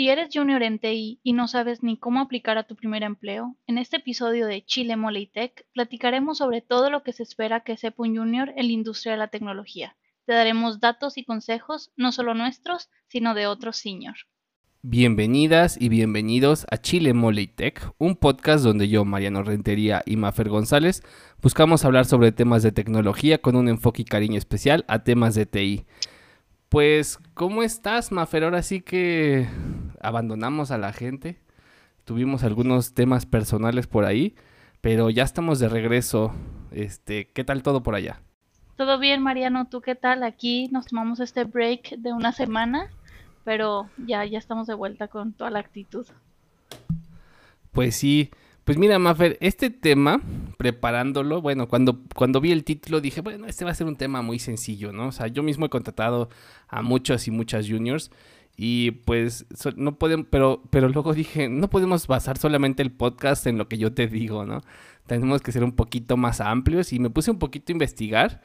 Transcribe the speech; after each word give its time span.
Si 0.00 0.08
eres 0.08 0.30
junior 0.32 0.62
en 0.62 0.78
TI 0.78 1.20
y 1.22 1.34
no 1.34 1.46
sabes 1.46 1.82
ni 1.82 1.98
cómo 1.98 2.20
aplicar 2.20 2.56
a 2.56 2.62
tu 2.62 2.74
primer 2.74 3.02
empleo, 3.02 3.58
en 3.66 3.76
este 3.76 3.98
episodio 3.98 4.46
de 4.46 4.64
Chile 4.64 4.96
Mole 4.96 5.30
Tech 5.30 5.66
platicaremos 5.74 6.38
sobre 6.38 6.62
todo 6.62 6.88
lo 6.88 7.02
que 7.02 7.12
se 7.12 7.22
espera 7.22 7.60
que 7.60 7.76
sepa 7.76 8.04
un 8.04 8.16
junior 8.16 8.48
en 8.56 8.68
la 8.68 8.72
industria 8.72 9.12
de 9.12 9.18
la 9.18 9.28
tecnología. 9.28 9.96
Te 10.24 10.32
daremos 10.32 10.80
datos 10.80 11.18
y 11.18 11.24
consejos, 11.26 11.92
no 11.98 12.12
solo 12.12 12.32
nuestros, 12.32 12.88
sino 13.08 13.34
de 13.34 13.46
otros 13.46 13.76
senior. 13.76 14.14
Bienvenidas 14.80 15.78
y 15.78 15.90
bienvenidos 15.90 16.64
a 16.70 16.78
Chile 16.78 17.12
Mole 17.12 17.48
Tech, 17.48 17.92
un 17.98 18.16
podcast 18.16 18.64
donde 18.64 18.88
yo, 18.88 19.04
Mariano 19.04 19.42
Rentería 19.42 20.02
y 20.06 20.16
Mafer 20.16 20.48
González 20.48 21.02
buscamos 21.42 21.84
hablar 21.84 22.06
sobre 22.06 22.32
temas 22.32 22.62
de 22.62 22.72
tecnología 22.72 23.42
con 23.42 23.54
un 23.54 23.68
enfoque 23.68 24.00
y 24.00 24.06
cariño 24.06 24.38
especial 24.38 24.86
a 24.88 25.04
temas 25.04 25.34
de 25.34 25.44
TI. 25.44 25.84
Pues, 26.70 27.18
¿cómo 27.34 27.64
estás, 27.64 28.12
Mafer? 28.12 28.44
Ahora 28.44 28.62
sí 28.62 28.80
que 28.80 29.48
abandonamos 30.00 30.70
a 30.70 30.78
la 30.78 30.92
gente. 30.92 31.38
Tuvimos 32.04 32.42
algunos 32.42 32.94
temas 32.94 33.26
personales 33.26 33.86
por 33.86 34.04
ahí, 34.04 34.34
pero 34.80 35.10
ya 35.10 35.22
estamos 35.22 35.58
de 35.58 35.68
regreso. 35.68 36.32
Este, 36.72 37.28
¿qué 37.28 37.44
tal 37.44 37.62
todo 37.62 37.82
por 37.82 37.94
allá? 37.94 38.20
Todo 38.76 38.98
bien, 38.98 39.22
Mariano, 39.22 39.68
¿tú 39.68 39.80
qué 39.80 39.94
tal? 39.94 40.22
Aquí 40.22 40.68
nos 40.72 40.86
tomamos 40.86 41.20
este 41.20 41.44
break 41.44 41.96
de 41.98 42.12
una 42.12 42.32
semana, 42.32 42.88
pero 43.44 43.90
ya, 43.98 44.24
ya 44.24 44.38
estamos 44.38 44.66
de 44.66 44.74
vuelta 44.74 45.08
con 45.08 45.32
toda 45.32 45.50
la 45.50 45.58
actitud. 45.58 46.06
Pues 47.72 47.94
sí, 47.94 48.30
pues 48.64 48.78
mira, 48.78 48.98
Maffer, 48.98 49.36
este 49.40 49.70
tema, 49.70 50.20
preparándolo, 50.56 51.42
bueno, 51.42 51.68
cuando, 51.68 52.00
cuando 52.14 52.40
vi 52.40 52.52
el 52.52 52.64
título 52.64 53.00
dije, 53.00 53.20
bueno, 53.20 53.46
este 53.46 53.64
va 53.64 53.72
a 53.72 53.74
ser 53.74 53.86
un 53.86 53.96
tema 53.96 54.22
muy 54.22 54.38
sencillo, 54.38 54.92
¿no? 54.92 55.08
O 55.08 55.12
sea, 55.12 55.26
yo 55.26 55.42
mismo 55.42 55.66
he 55.66 55.70
contratado 55.70 56.28
a 56.68 56.80
muchos 56.82 57.26
y 57.26 57.30
muchas 57.30 57.68
juniors 57.68 58.10
y 58.56 58.90
pues 58.90 59.46
no 59.76 59.98
podemos, 59.98 60.26
pero, 60.30 60.62
pero 60.70 60.88
luego 60.88 61.14
dije, 61.14 61.48
no 61.48 61.70
podemos 61.70 62.06
basar 62.06 62.36
solamente 62.38 62.82
el 62.82 62.92
podcast 62.92 63.46
en 63.46 63.58
lo 63.58 63.68
que 63.68 63.78
yo 63.78 63.92
te 63.94 64.06
digo, 64.06 64.44
¿no? 64.44 64.62
Tenemos 65.06 65.42
que 65.42 65.52
ser 65.52 65.64
un 65.64 65.72
poquito 65.72 66.16
más 66.16 66.40
amplios 66.40 66.92
y 66.92 66.98
me 66.98 67.10
puse 67.10 67.30
un 67.30 67.38
poquito 67.38 67.72
a 67.72 67.74
investigar. 67.74 68.42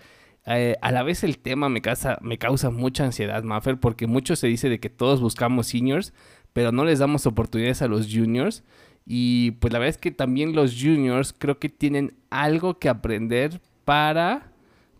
Eh, 0.48 0.78
a 0.82 0.92
la 0.92 1.04
vez 1.04 1.24
el 1.24 1.40
tema 1.40 1.70
me 1.70 1.82
causa, 1.82 2.18
me 2.22 2.38
causa 2.38 2.70
mucha 2.70 3.04
ansiedad, 3.04 3.44
Maffer, 3.44 3.80
porque 3.80 4.08
mucho 4.08 4.36
se 4.36 4.48
dice 4.48 4.70
de 4.70 4.80
que 4.80 4.90
todos 4.90 5.22
buscamos 5.22 5.68
seniors, 5.68 6.14
pero 6.54 6.72
no 6.72 6.86
les 6.86 7.00
damos 7.00 7.26
oportunidades 7.26 7.82
a 7.82 7.88
los 7.88 8.08
juniors. 8.12 8.64
Y 9.06 9.52
pues 9.52 9.74
la 9.74 9.80
verdad 9.80 9.96
es 9.96 9.98
que 9.98 10.12
también 10.12 10.56
los 10.56 10.76
juniors 10.82 11.34
creo 11.38 11.60
que 11.60 11.70
tienen 11.70 12.16
algo 12.30 12.80
que 12.80 12.90
aprender 12.90 13.62
para 13.84 14.52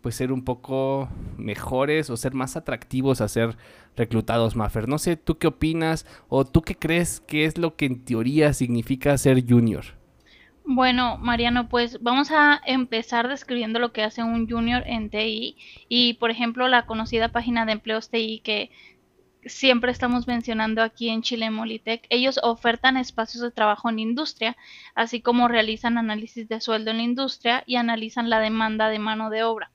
pues 0.06 0.14
ser 0.14 0.30
un 0.30 0.44
poco 0.44 1.08
mejores 1.36 2.10
o 2.10 2.16
ser 2.16 2.32
más 2.32 2.54
atractivos 2.54 3.20
a 3.20 3.26
ser 3.26 3.56
reclutados, 3.96 4.54
Maffer. 4.54 4.86
No 4.86 4.98
sé, 4.98 5.16
¿tú 5.16 5.36
qué 5.36 5.48
opinas 5.48 6.06
o 6.28 6.44
tú 6.44 6.62
qué 6.62 6.76
crees 6.76 7.18
que 7.18 7.44
es 7.44 7.58
lo 7.58 7.74
que 7.74 7.86
en 7.86 8.04
teoría 8.04 8.52
significa 8.52 9.18
ser 9.18 9.44
junior? 9.44 9.84
Bueno, 10.64 11.18
Mariano, 11.18 11.68
pues 11.68 12.00
vamos 12.02 12.30
a 12.30 12.60
empezar 12.66 13.26
describiendo 13.26 13.80
lo 13.80 13.92
que 13.92 14.04
hace 14.04 14.22
un 14.22 14.48
junior 14.48 14.84
en 14.86 15.10
TI 15.10 15.56
y, 15.88 16.14
por 16.14 16.30
ejemplo, 16.30 16.68
la 16.68 16.86
conocida 16.86 17.32
página 17.32 17.66
de 17.66 17.72
empleos 17.72 18.08
TI 18.08 18.42
que 18.44 18.70
siempre 19.44 19.90
estamos 19.90 20.28
mencionando 20.28 20.84
aquí 20.84 21.08
en 21.08 21.22
Chile 21.22 21.50
Molitech, 21.50 22.06
ellos 22.10 22.38
ofertan 22.44 22.96
espacios 22.96 23.42
de 23.42 23.50
trabajo 23.50 23.90
en 23.90 23.98
industria, 23.98 24.56
así 24.94 25.20
como 25.20 25.48
realizan 25.48 25.98
análisis 25.98 26.48
de 26.48 26.60
sueldo 26.60 26.92
en 26.92 26.98
la 26.98 27.02
industria 27.02 27.64
y 27.66 27.74
analizan 27.74 28.30
la 28.30 28.38
demanda 28.38 28.88
de 28.88 29.00
mano 29.00 29.30
de 29.30 29.42
obra. 29.42 29.72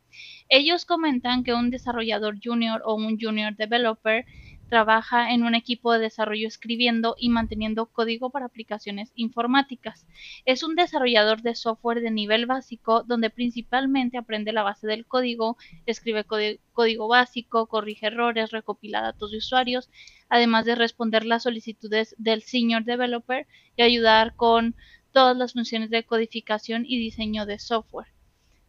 Ellos 0.53 0.83
comentan 0.83 1.45
que 1.45 1.53
un 1.53 1.69
desarrollador 1.69 2.35
junior 2.44 2.81
o 2.83 2.94
un 2.94 3.17
junior 3.17 3.55
developer 3.55 4.25
trabaja 4.67 5.31
en 5.31 5.44
un 5.44 5.56
equipo 5.56 5.94
de 5.94 6.00
desarrollo 6.00 6.45
escribiendo 6.45 7.16
y 7.17 7.29
manteniendo 7.29 7.85
código 7.85 8.31
para 8.31 8.47
aplicaciones 8.47 9.13
informáticas. 9.16 10.06
Es 10.44 10.63
un 10.63 10.75
desarrollador 10.75 11.41
de 11.41 11.56
software 11.56 12.01
de 12.01 12.12
nivel 12.12 12.47
básico 12.47 13.03
donde 13.03 13.29
principalmente 13.29 14.17
aprende 14.17 14.51
la 14.51 14.63
base 14.63 14.88
del 14.88 15.06
código, 15.06 15.56
escribe 15.85 16.25
código 16.25 17.07
básico, 17.07 17.68
corrige 17.68 18.07
errores, 18.07 18.51
recopila 18.51 19.00
datos 19.00 19.31
de 19.31 19.38
usuarios, 19.38 19.89
además 20.28 20.66
de 20.66 20.75
responder 20.75 21.25
las 21.25 21.44
solicitudes 21.44 22.13
del 22.18 22.41
senior 22.41 22.83
developer 22.83 23.47
y 23.78 23.83
ayudar 23.83 24.35
con 24.35 24.75
todas 25.13 25.38
las 25.38 25.53
funciones 25.53 25.89
de 25.91 26.03
codificación 26.03 26.83
y 26.85 27.00
diseño 27.00 27.45
de 27.45 27.57
software. 27.57 28.07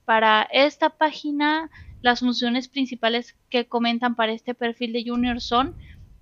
Para 0.05 0.43
esta 0.51 0.91
página, 0.91 1.71
las 2.01 2.21
funciones 2.21 2.69
principales 2.69 3.37
que 3.49 3.69
comentan 3.69 4.17
para 4.17 4.33
este 4.33 4.55
perfil 4.55 4.93
de 4.93 5.05
junior 5.07 5.41
son 5.41 5.77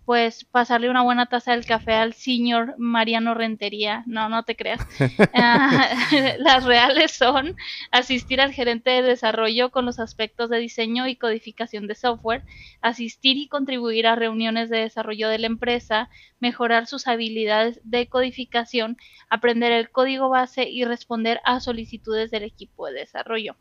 pues 0.05 0.45
pasarle 0.45 0.91
una 0.91 1.03
buena 1.03 1.27
taza 1.27 1.53
del 1.53 1.65
café 1.65 1.93
al 1.95 2.15
señor 2.15 2.75
Mariano 2.79 3.35
Rentería. 3.35 4.03
No, 4.07 4.29
no 4.29 4.43
te 4.45 4.57
creas. 4.57 4.81
Ah, 5.33 5.89
las 6.39 6.65
reales 6.65 7.13
son 7.13 7.57
asistir 7.91 8.41
al 8.41 8.53
gerente 8.53 8.91
de 8.91 9.03
desarrollo 9.03 9.71
con 9.71 9.87
los 9.87 9.99
aspectos 9.99 10.51
de 10.51 10.59
diseño 10.59 11.07
y 11.07 11.17
codificación 11.17 11.87
de 11.87 11.95
software, 11.95 12.45
asistir 12.81 13.37
y 13.37 13.49
contribuir 13.49 14.07
a 14.07 14.17
reuniones 14.17 14.71
de 14.71 14.79
desarrollo 14.79 15.29
de 15.29 15.39
la 15.39 15.47
empresa, 15.47 16.11
mejorar 16.41 16.87
sus 16.87 17.07
habilidades 17.07 17.81
de 17.85 18.09
codificación, 18.09 18.97
aprender 19.29 19.73
el 19.73 19.91
código 19.91 20.29
base 20.29 20.69
y 20.69 20.85
responder 20.85 21.41
a 21.45 21.61
solicitudes 21.61 22.31
del 22.31 22.43
equipo 22.43 22.87
de 22.87 23.01
desarrollo. 23.01 23.57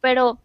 Pero 0.00 0.40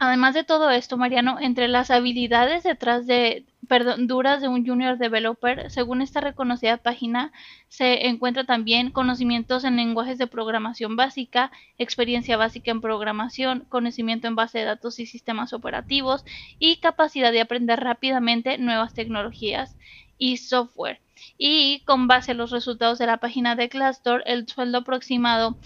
Además 0.00 0.34
de 0.34 0.44
todo 0.44 0.70
esto, 0.70 0.96
Mariano, 0.96 1.38
entre 1.40 1.66
las 1.66 1.90
habilidades 1.90 2.62
detrás 2.62 3.08
de, 3.08 3.44
perdón, 3.66 4.06
duras 4.06 4.40
de 4.40 4.46
un 4.46 4.64
junior 4.64 4.96
developer, 4.96 5.72
según 5.72 6.02
esta 6.02 6.20
reconocida 6.20 6.76
página, 6.76 7.32
se 7.68 8.06
encuentra 8.06 8.44
también 8.44 8.92
conocimientos 8.92 9.64
en 9.64 9.74
lenguajes 9.74 10.16
de 10.16 10.28
programación 10.28 10.94
básica, 10.94 11.50
experiencia 11.78 12.36
básica 12.36 12.70
en 12.70 12.80
programación, 12.80 13.66
conocimiento 13.68 14.28
en 14.28 14.36
base 14.36 14.58
de 14.58 14.66
datos 14.66 15.00
y 15.00 15.06
sistemas 15.06 15.52
operativos 15.52 16.24
y 16.60 16.76
capacidad 16.76 17.32
de 17.32 17.40
aprender 17.40 17.80
rápidamente 17.80 18.56
nuevas 18.56 18.94
tecnologías 18.94 19.76
y 20.16 20.36
software. 20.36 21.00
Y 21.36 21.80
con 21.80 22.06
base 22.06 22.30
a 22.30 22.34
los 22.34 22.52
resultados 22.52 23.00
de 23.00 23.06
la 23.06 23.16
página 23.16 23.56
de 23.56 23.66
Glassdoor, 23.66 24.22
el 24.26 24.46
sueldo 24.46 24.78
aproximado 24.78 25.56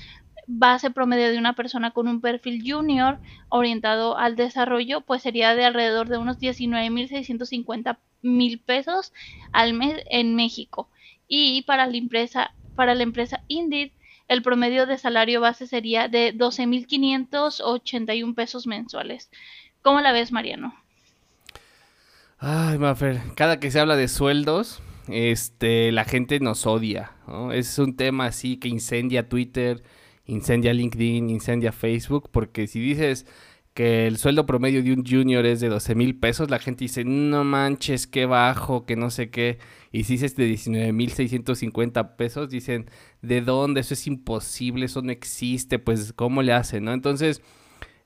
base 0.47 0.91
promedio 0.91 1.31
de 1.31 1.39
una 1.39 1.55
persona 1.55 1.93
con 1.93 2.09
un 2.09 2.21
perfil 2.21 2.63
junior 2.67 3.19
orientado 3.49 4.19
al 4.19 4.37
desarrollo, 4.37 5.01
pues 5.03 5.23
sería 5.23 5.55
de 5.55 5.65
alrededor 5.65 6.09
de 6.09 6.19
unos 6.19 6.39
19.650 6.39 7.99
mil 8.23 8.59
pesos 8.61 9.13
al 9.53 9.75
mes 9.75 10.03
en 10.11 10.35
México. 10.35 10.89
Y 11.29 11.63
para 11.63 11.87
la 11.87 11.97
empresa, 11.97 12.53
para 12.75 12.95
la 12.95 13.03
empresa 13.03 13.43
Indeed, 13.49 13.93
el 14.29 14.43
promedio 14.43 14.87
de 14.87 14.99
salario 14.99 15.41
base 15.41 15.67
sería 15.67 16.09
de 16.09 16.35
12.581 16.35 18.35
pesos 18.35 18.67
mensuales. 18.67 19.31
¿Cómo 19.83 20.01
la 20.01 20.13
ves, 20.13 20.33
Mariano? 20.33 20.75
Ay, 22.39 22.79
Mafer, 22.79 23.21
cada 23.37 23.61
que 23.61 23.71
se 23.71 23.79
habla 23.79 23.97
de 23.97 24.09
sueldos, 24.09 24.83
este, 25.09 25.93
la 25.93 26.05
gente 26.05 26.41
nos 26.41 26.67
odia, 26.67 27.13
Es 27.53 27.79
un 27.79 27.97
tema 27.97 28.27
así 28.27 28.57
que 28.57 28.69
incendia 28.69 29.29
Twitter, 29.29 29.83
incendia 30.27 30.73
LinkedIn, 30.73 31.31
incendia 31.31 31.73
Facebook, 31.73 32.31
porque 32.31 32.67
si 32.67 32.81
dices 32.81 33.27
que 33.75 34.07
el 34.07 34.19
sueldo 34.19 34.45
promedio 34.45 34.83
de 34.83 34.93
un 34.93 35.05
junior 35.05 35.47
es 35.47 35.61
de 35.61 35.69
12 35.69 35.95
mil 35.95 36.19
pesos, 36.19 36.51
la 36.51 36.59
gente 36.59 36.85
dice, 36.85 37.05
no 37.05 37.43
manches, 37.45 38.07
qué 38.07 38.27
bajo, 38.27 38.85
que 38.85 38.97
no 38.97 39.11
sé 39.11 39.31
qué. 39.31 39.59
Y 39.93 40.05
si 40.05 40.15
dices 40.15 40.37
de 40.37 40.45
19 40.45 40.93
mil 40.93 41.11
650 41.11 42.17
pesos, 42.17 42.51
dicen, 42.51 42.91
¿de 43.23 43.41
dónde? 43.41 43.81
Eso 43.81 43.95
es 43.95 44.07
imposible, 44.07 44.87
eso 44.87 45.01
no 45.03 45.11
existe, 45.11 45.79
pues, 45.79 46.13
¿cómo 46.13 46.43
le 46.43 46.53
hacen? 46.53 46.85
¿no? 46.85 46.93
Entonces, 46.93 47.43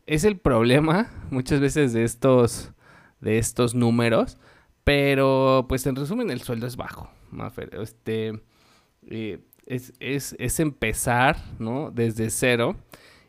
es 0.06 0.24
el 0.24 0.38
problema 0.38 1.10
muchas 1.30 1.60
veces 1.60 1.92
de 1.92 2.04
estos, 2.04 2.72
de 3.20 3.38
estos 3.38 3.74
números, 3.74 4.38
pero, 4.84 5.66
pues, 5.68 5.84
en 5.86 5.96
resumen, 5.96 6.30
el 6.30 6.42
sueldo 6.42 6.66
es 6.68 6.76
bajo. 6.76 7.10
Este, 7.72 8.40
eh, 9.08 9.40
es, 9.66 9.92
es, 10.00 10.60
empezar, 10.60 11.36
¿no? 11.58 11.90
Desde 11.90 12.30
cero. 12.30 12.76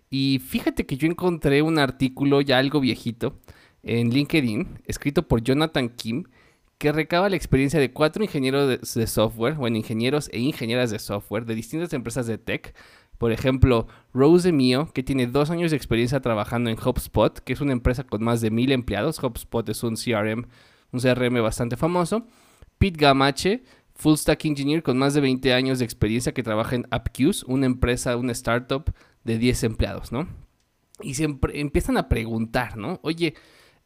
Y 0.10 0.40
fíjate 0.40 0.86
que 0.86 0.98
yo 0.98 1.08
encontré 1.08 1.62
un 1.62 1.80
artículo 1.80 2.42
ya 2.42 2.60
algo 2.60 2.80
viejito 2.80 3.40
en 3.84 4.12
LinkedIn, 4.12 4.82
escrito 4.86 5.28
por 5.28 5.42
Jonathan 5.42 5.90
Kim, 5.90 6.26
que 6.78 6.92
recaba 6.92 7.30
la 7.30 7.36
experiencia 7.36 7.80
de 7.80 7.92
cuatro 7.92 8.24
ingenieros 8.24 8.80
de, 8.80 9.08
software, 9.08 9.56
bueno, 9.56 9.78
ingenieros 9.78 10.30
e 10.32 10.40
ingenieras 10.40 10.92
de 10.92 11.00
software 11.00 11.46
de 11.46 11.56
distintas 11.56 11.92
empresas 11.94 12.28
de 12.28 12.38
tech. 12.38 12.76
Por 13.18 13.32
ejemplo, 13.32 13.88
Rose 14.14 14.52
Mio, 14.52 14.92
que 14.94 15.02
tiene 15.02 15.26
dos 15.26 15.50
años 15.50 15.72
de 15.72 15.78
experiencia 15.78 16.20
trabajando 16.20 16.70
en 16.70 16.78
HubSpot, 16.78 17.40
que 17.40 17.54
es 17.54 17.62
una 17.62 17.72
empresa 17.72 18.04
con 18.04 18.24
más 18.24 18.42
de 18.42 18.52
mil 18.52 18.72
empleados. 18.72 19.22
HubSpot 19.22 19.68
es 19.70 19.82
un 19.84 19.96
CRM, 19.96 20.46
un 20.92 21.00
CRM 21.00 21.42
bastante 21.42 21.78
famoso. 21.78 22.28
Pete 22.78 23.00
Gamache, 23.00 23.64
full 23.98 24.16
stack 24.16 24.46
engineer 24.46 24.84
con 24.84 24.98
más 24.98 25.14
de 25.14 25.22
20 25.22 25.54
años 25.54 25.80
de 25.80 25.86
experiencia 25.86 26.34
que 26.34 26.44
trabaja 26.44 26.76
en 26.76 26.88
AppQs, 26.92 27.44
una 27.44 27.66
empresa, 27.66 28.16
una 28.16 28.32
startup 28.32 28.94
de 29.24 29.38
10 29.38 29.64
empleados, 29.64 30.12
¿no? 30.12 30.28
Y 31.02 31.16
siempre 31.16 31.60
empiezan 31.60 31.98
a 31.98 32.08
preguntar, 32.08 32.78
¿no? 32.78 33.00
Oye, 33.04 33.36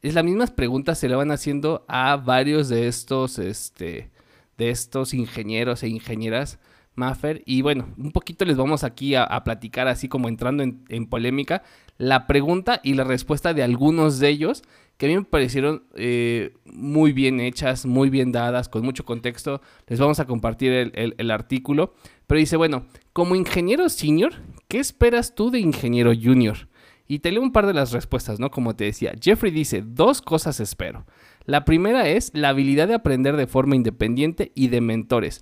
es 0.02 0.14
las 0.14 0.24
mismas 0.24 0.52
preguntas 0.52 0.98
se 0.98 1.10
le 1.10 1.16
van 1.16 1.32
haciendo 1.32 1.86
a 1.88 2.18
varios 2.18 2.70
de 2.70 2.88
estos, 2.88 3.40
este, 3.40 4.12
de 4.58 4.70
estos 4.70 5.14
ingenieros 5.14 5.84
e 5.84 5.90
ingenieras, 5.90 6.60
Maffer. 6.96 7.42
Y 7.46 7.62
bueno, 7.62 7.88
un 7.98 8.12
poquito 8.12 8.46
les 8.46 8.58
vamos 8.58 8.84
aquí 8.84 9.16
a, 9.16 9.28
platicar, 9.44 9.88
así 9.88 10.08
como 10.08 10.28
entrando 10.28 10.64
en, 10.64 11.08
polémica, 11.08 11.64
la 11.98 12.28
pregunta 12.28 12.82
y 12.84 12.96
la 12.96 13.04
respuesta 13.04 13.54
de 13.54 13.64
algunos 13.64 14.20
de 14.20 14.30
ellos, 14.30 14.64
que 15.02 15.08
a 15.08 15.10
mí 15.10 15.16
me 15.16 15.24
parecieron 15.24 15.82
eh, 15.96 16.54
muy 16.64 17.12
bien 17.12 17.40
hechas, 17.40 17.88
muy 17.88 18.12
bien 18.12 18.32
dadas, 18.32 18.70
con 18.70 18.84
mucho 18.86 19.04
contexto. 19.04 19.60
Les 19.88 20.00
vamos 20.00 20.20
a 20.20 20.28
compartir 20.28 20.72
el, 20.72 21.16
el 21.18 21.32
artículo. 21.32 21.96
Pero 22.28 22.38
dice, 22.38 22.56
bueno, 22.56 22.86
como 23.12 23.34
ingeniero 23.36 23.90
senior, 23.90 24.32
¿qué 24.68 24.78
esperas 24.78 25.34
tú 25.34 25.50
de 25.50 25.58
ingeniero 25.58 26.12
junior? 26.14 26.70
Y 27.08 27.18
te 27.18 27.32
leo 27.32 27.42
un 27.42 27.52
par 27.52 27.66
de 27.66 27.74
las 27.74 27.94
respuestas, 27.94 28.40
¿no? 28.40 28.52
Como 28.52 28.76
te 28.76 28.84
decía, 28.84 29.16
Jeffrey 29.20 29.52
dice, 29.52 29.82
dos 29.84 30.22
cosas 30.22 30.60
espero. 30.60 31.08
La 31.46 31.66
primera 31.66 32.08
es 32.08 32.30
la 32.36 32.50
habilidad 32.50 32.88
de 32.88 32.94
aprender 32.94 33.38
de 33.38 33.48
forma 33.48 33.76
independiente 33.76 34.52
y 34.54 34.68
de 34.68 34.82
mentores. 34.82 35.42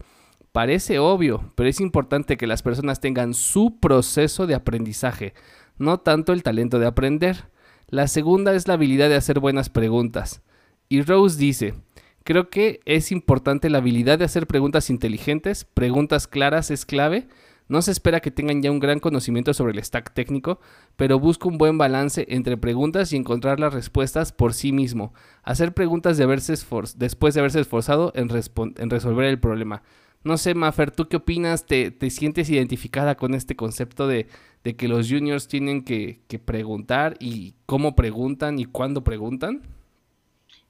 Parece 0.53 0.99
obvio, 0.99 1.51
pero 1.55 1.67
es 1.67 1.81
importante 1.81 2.37
que 2.37 2.47
las 2.47 2.63
personas 2.63 3.01
tengan 3.01 3.33
su 3.33 3.77
proceso 3.81 4.47
de 4.47 4.55
aprendizaje, 4.55 5.33
no 5.77 5.99
tanto 5.99 6.31
el 6.31 6.43
talento 6.43 6.79
de 6.79 6.87
aprender. 6.87 7.49
La 7.91 8.07
segunda 8.07 8.53
es 8.53 8.67
la 8.67 8.75
habilidad 8.75 9.09
de 9.09 9.15
hacer 9.15 9.39
buenas 9.39 9.69
preguntas. 9.69 10.43
Y 10.89 11.01
Rose 11.01 11.39
dice, 11.39 11.73
creo 12.23 12.51
que 12.51 12.81
es 12.85 13.11
importante 13.11 13.69
la 13.71 13.79
habilidad 13.79 14.19
de 14.19 14.25
hacer 14.25 14.45
preguntas 14.45 14.91
inteligentes, 14.91 15.65
preguntas 15.65 16.27
claras 16.27 16.69
es 16.69 16.85
clave. 16.85 17.27
No 17.67 17.81
se 17.81 17.91
espera 17.91 18.19
que 18.19 18.29
tengan 18.29 18.61
ya 18.61 18.69
un 18.69 18.79
gran 18.79 18.99
conocimiento 18.99 19.55
sobre 19.55 19.73
el 19.73 19.83
stack 19.83 20.13
técnico, 20.13 20.59
pero 20.97 21.19
busca 21.19 21.47
un 21.47 21.57
buen 21.57 21.79
balance 21.79 22.27
entre 22.29 22.57
preguntas 22.57 23.11
y 23.11 23.15
encontrar 23.15 23.59
las 23.59 23.73
respuestas 23.73 24.33
por 24.33 24.53
sí 24.53 24.71
mismo. 24.71 25.13
Hacer 25.41 25.73
preguntas 25.73 26.17
de 26.17 26.25
después 26.95 27.33
de 27.33 27.39
haberse 27.39 27.59
esforzado 27.59 28.11
en, 28.15 28.29
resolver 28.29 29.25
el 29.25 29.39
problema. 29.39 29.81
No 30.23 30.37
sé, 30.37 30.53
Mafer, 30.53 30.91
¿tú 30.91 31.07
qué 31.07 31.17
opinas? 31.17 31.65
¿Te, 31.65 31.95
sientes 32.09 32.49
identificada 32.49 33.15
con 33.15 33.33
este 33.33 33.55
concepto 33.55 34.07
de, 34.07 34.27
que 34.63 34.87
los 34.87 35.09
juniors 35.09 35.47
tienen 35.47 35.83
que, 35.83 36.19
preguntar 36.45 37.15
y 37.19 37.55
cómo 37.65 37.95
preguntan 37.95 38.59
y 38.59 38.65
cuándo 38.65 39.03
preguntan? 39.03 39.61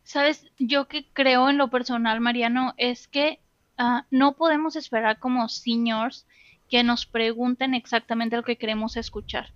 Sabes, 0.03 0.45
yo 0.57 0.88
que 0.88 1.06
creo 1.13 1.50
en 1.50 1.57
lo 1.57 1.69
personal, 1.69 2.19
Mariano, 2.19 2.74
es 2.77 3.07
que 3.07 3.39
ah, 3.77 4.06
no 4.09 4.36
podemos 4.36 4.75
esperar 4.75 5.19
como 5.19 5.50
seniors 5.50 6.25
que 6.69 6.83
nos 6.83 7.06
pregunten 7.06 7.74
exactamente 7.74 8.36
lo 8.36 8.44
que 8.44 8.57
queremos 8.57 8.95
escuchar. 8.95 9.53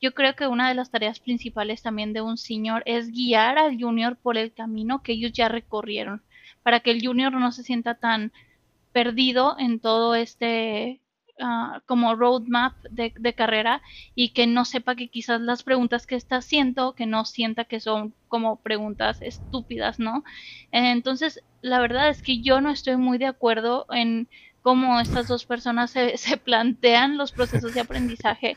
Yo 0.00 0.12
creo 0.12 0.36
que 0.36 0.46
una 0.46 0.68
de 0.68 0.74
las 0.74 0.90
tareas 0.90 1.20
principales 1.20 1.82
también 1.82 2.12
de 2.12 2.20
un 2.20 2.36
senior 2.36 2.82
es 2.86 3.10
guiar 3.10 3.56
al 3.56 3.80
junior 3.80 4.16
por 4.16 4.36
el 4.36 4.52
camino 4.52 5.02
que 5.02 5.12
ellos 5.12 5.32
ya 5.32 5.48
recorrieron, 5.48 6.22
para 6.62 6.80
que 6.80 6.90
el 6.90 7.04
junior 7.04 7.32
no 7.32 7.50
se 7.50 7.62
sienta 7.62 7.94
tan 7.94 8.32
perdido 8.92 9.56
en 9.58 9.80
todo 9.80 10.14
este 10.14 11.00
ah, 11.40 11.82
como 11.86 12.14
roadmap 12.14 12.74
de, 12.90 13.34
carrera 13.34 13.82
y 14.14 14.30
que 14.30 14.46
no 14.46 14.64
sepa 14.64 14.96
que 14.96 15.08
quizás 15.08 15.40
las 15.40 15.62
preguntas 15.62 16.06
que 16.06 16.16
está 16.16 16.36
haciendo, 16.36 16.94
que 16.94 17.06
no 17.06 17.24
sienta 17.24 17.64
que 17.64 17.80
son 17.80 18.14
como 18.28 18.60
preguntas 18.62 19.18
estúpidas, 19.22 19.98
¿no? 19.98 20.24
Entonces, 20.72 21.42
la 21.62 21.80
verdad 21.80 22.08
es 22.08 22.22
que 22.22 22.40
yo 22.42 22.60
no 22.60 22.70
estoy 22.70 22.96
muy 22.96 23.18
de 23.18 23.26
acuerdo 23.26 23.86
en 23.90 24.28
cómo 24.62 25.00
estas 25.00 25.28
dos 25.28 25.46
personas 25.46 25.90
se, 25.90 26.16
se 26.18 26.36
plantean 26.36 27.16
los 27.18 27.32
procesos 27.32 27.74
de 27.74 27.80
aprendizaje, 27.80 28.56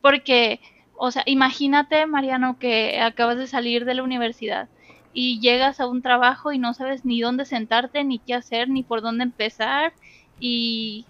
porque, 0.00 0.60
o 0.96 1.10
sea, 1.10 1.22
imagínate, 1.26 2.06
Mariano, 2.06 2.58
que 2.58 3.00
acabas 3.00 3.38
de 3.38 3.46
salir 3.46 3.84
de 3.84 3.94
la 3.94 4.02
universidad 4.02 4.68
y 5.12 5.40
llegas 5.40 5.80
a 5.80 5.86
un 5.88 6.02
trabajo 6.02 6.52
y 6.52 6.58
no 6.58 6.74
sabes 6.74 7.04
ni 7.04 7.20
dónde 7.20 7.44
sentarte, 7.44 8.04
ni 8.04 8.20
qué 8.20 8.34
hacer, 8.34 8.68
ni 8.68 8.82
por 8.84 9.02
dónde 9.02 9.24
empezar 9.24 9.92
y 10.38 11.06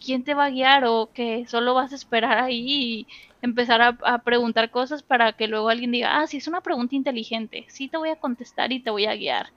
quién 0.00 0.24
te 0.24 0.34
va 0.34 0.46
a 0.46 0.50
guiar 0.50 0.84
o 0.84 1.10
que 1.12 1.46
solo 1.46 1.74
vas 1.74 1.92
a 1.92 1.94
esperar 1.94 2.38
ahí 2.38 2.66
y 2.68 3.06
empezar 3.42 3.80
a, 3.82 4.18
preguntar 4.18 4.70
cosas 4.70 5.02
para 5.02 5.32
que 5.32 5.48
luego 5.48 5.68
alguien 5.68 5.92
diga, 5.92 6.20
ah, 6.20 6.26
sí, 6.26 6.38
es 6.38 6.48
una 6.48 6.60
pregunta 6.60 6.94
inteligente, 6.94 7.64
sí 7.68 7.88
te 7.88 7.96
voy 7.96 8.10
a 8.10 8.16
contestar 8.16 8.72
y 8.72 8.80
te 8.80 8.90
voy 8.90 9.06
a 9.06 9.14
guiar. 9.14 9.48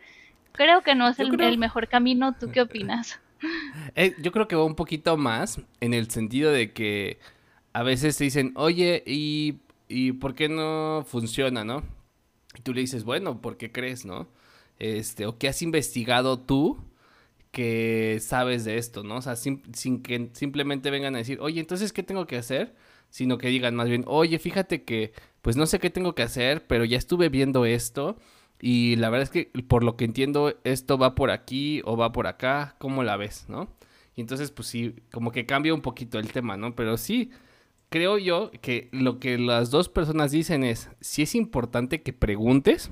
Creo 0.52 0.82
que 0.82 0.96
no 0.96 1.08
es 1.08 1.20
el, 1.20 1.58
mejor 1.58 1.88
camino, 1.88 2.36
¿tú 2.40 2.52
qué 2.52 2.62
opinas? 2.62 3.20
Eh, 3.96 4.16
yo 4.22 4.32
creo 4.32 4.48
que 4.48 4.56
va 4.56 4.64
un 4.64 4.76
poquito 4.76 5.18
más 5.18 5.60
en 5.82 5.94
el 5.94 6.10
sentido 6.10 6.50
de 6.50 6.72
que 6.72 7.20
a 7.74 7.84
veces 7.84 8.16
te 8.16 8.24
dicen, 8.24 8.54
oye, 8.56 9.04
¿y, 9.06 9.60
¿y 9.90 10.14
por 10.14 10.34
qué 10.34 10.48
no 10.48 11.04
funciona, 11.06 11.66
no? 11.66 11.84
Y 12.58 12.62
tú 12.62 12.74
le 12.74 12.80
dices, 12.80 13.04
bueno, 13.04 13.42
¿por 13.42 13.58
qué 13.58 13.70
crees, 13.70 14.06
no? 14.06 14.30
Este, 14.80 15.26
o 15.26 15.38
qué 15.38 15.50
has 15.50 15.62
investigado 15.62 16.40
tú 16.40 16.80
que 17.54 18.18
sabes 18.20 18.66
de 18.66 18.78
esto, 18.80 19.04
¿no? 19.04 19.18
O 19.18 19.22
sea, 19.22 19.36
sin, 19.36 19.62
que 20.02 20.32
simplemente 20.34 20.90
vengan 20.90 21.14
a 21.14 21.20
decir, 21.20 21.38
oye, 21.40 21.60
entonces, 21.60 21.94
¿qué 21.94 22.02
tengo 22.02 22.26
que 22.26 22.36
hacer? 22.36 22.76
Sino 23.12 23.38
que 23.38 23.50
digan 23.50 23.76
más 23.76 23.88
bien, 23.90 24.04
oye, 24.08 24.40
fíjate 24.40 24.84
que, 24.84 25.14
pues 25.44 25.56
no 25.56 25.68
sé 25.68 25.80
qué 25.80 25.92
tengo 25.92 26.16
que 26.16 26.24
hacer, 26.24 26.66
pero 26.66 26.84
ya 26.84 26.98
estuve 26.98 27.30
viendo 27.30 27.66
esto 27.66 28.18
y 28.60 28.96
la 28.96 29.12
verdad 29.12 29.24
es 29.24 29.30
que 29.30 29.52
por 29.68 29.84
lo 29.84 29.98
que 29.98 30.06
entiendo, 30.06 30.60
esto 30.64 30.98
va 30.98 31.14
por 31.14 31.30
aquí 31.30 31.82
o 31.86 31.96
va 31.96 32.12
por 32.12 32.26
acá, 32.26 32.76
¿cómo 32.80 33.04
la 33.04 33.18
ves, 33.18 33.46
no? 33.50 33.70
Y 34.16 34.22
entonces, 34.22 34.50
pues 34.50 34.68
sí, 34.68 34.96
como 35.12 35.32
que 35.32 35.46
cambia 35.46 35.76
un 35.76 35.82
poquito 35.82 36.18
el 36.18 36.32
tema, 36.32 36.58
¿no? 36.58 36.76
Pero 36.76 36.98
sí, 36.98 37.30
creo 37.90 38.18
yo 38.18 38.50
que 38.62 38.90
lo 38.92 39.20
que 39.20 39.38
las 39.38 39.70
dos 39.70 39.90
personas 39.90 40.32
dicen 40.32 40.64
es, 40.64 40.90
sí 41.02 41.22
es 41.22 41.36
importante 41.36 42.02
que 42.02 42.14
preguntes, 42.14 42.90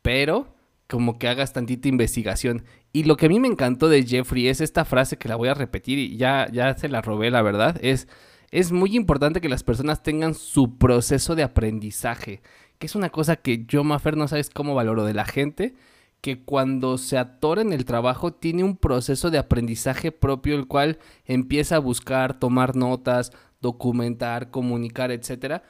pero 0.00 0.55
como 0.88 1.18
que 1.18 1.28
hagas 1.28 1.52
tantita 1.52 1.88
investigación. 1.88 2.64
Y 2.92 3.04
lo 3.04 3.16
que 3.16 3.26
a 3.26 3.28
mí 3.28 3.40
me 3.40 3.48
encantó 3.48 3.88
de 3.88 4.04
Jeffrey 4.04 4.48
es 4.48 4.60
esta 4.60 4.84
frase 4.84 5.16
que 5.16 5.28
la 5.28 5.36
voy 5.36 5.48
a 5.48 5.54
repetir 5.54 5.98
y 5.98 6.16
ya, 6.16 6.48
ya 6.52 6.76
se 6.76 6.88
la 6.88 7.02
robé, 7.02 7.30
la 7.30 7.42
verdad, 7.42 7.76
es, 7.82 8.08
es 8.50 8.72
muy 8.72 8.96
importante 8.96 9.40
que 9.40 9.48
las 9.48 9.62
personas 9.62 10.02
tengan 10.02 10.34
su 10.34 10.78
proceso 10.78 11.34
de 11.34 11.42
aprendizaje, 11.42 12.42
que 12.78 12.86
es 12.86 12.94
una 12.94 13.10
cosa 13.10 13.36
que 13.36 13.64
yo, 13.66 13.84
Mafer, 13.84 14.16
no 14.16 14.28
sabes 14.28 14.50
cómo 14.50 14.74
valoro 14.74 15.04
de 15.04 15.14
la 15.14 15.24
gente, 15.24 15.74
que 16.20 16.42
cuando 16.42 16.98
se 16.98 17.18
atora 17.18 17.62
en 17.62 17.72
el 17.72 17.84
trabajo 17.84 18.32
tiene 18.32 18.64
un 18.64 18.76
proceso 18.76 19.30
de 19.30 19.38
aprendizaje 19.38 20.12
propio, 20.12 20.56
el 20.56 20.66
cual 20.66 20.98
empieza 21.24 21.76
a 21.76 21.80
buscar, 21.80 22.38
tomar 22.38 22.76
notas, 22.76 23.32
documentar, 23.60 24.50
comunicar, 24.50 25.10
etcétera, 25.10 25.62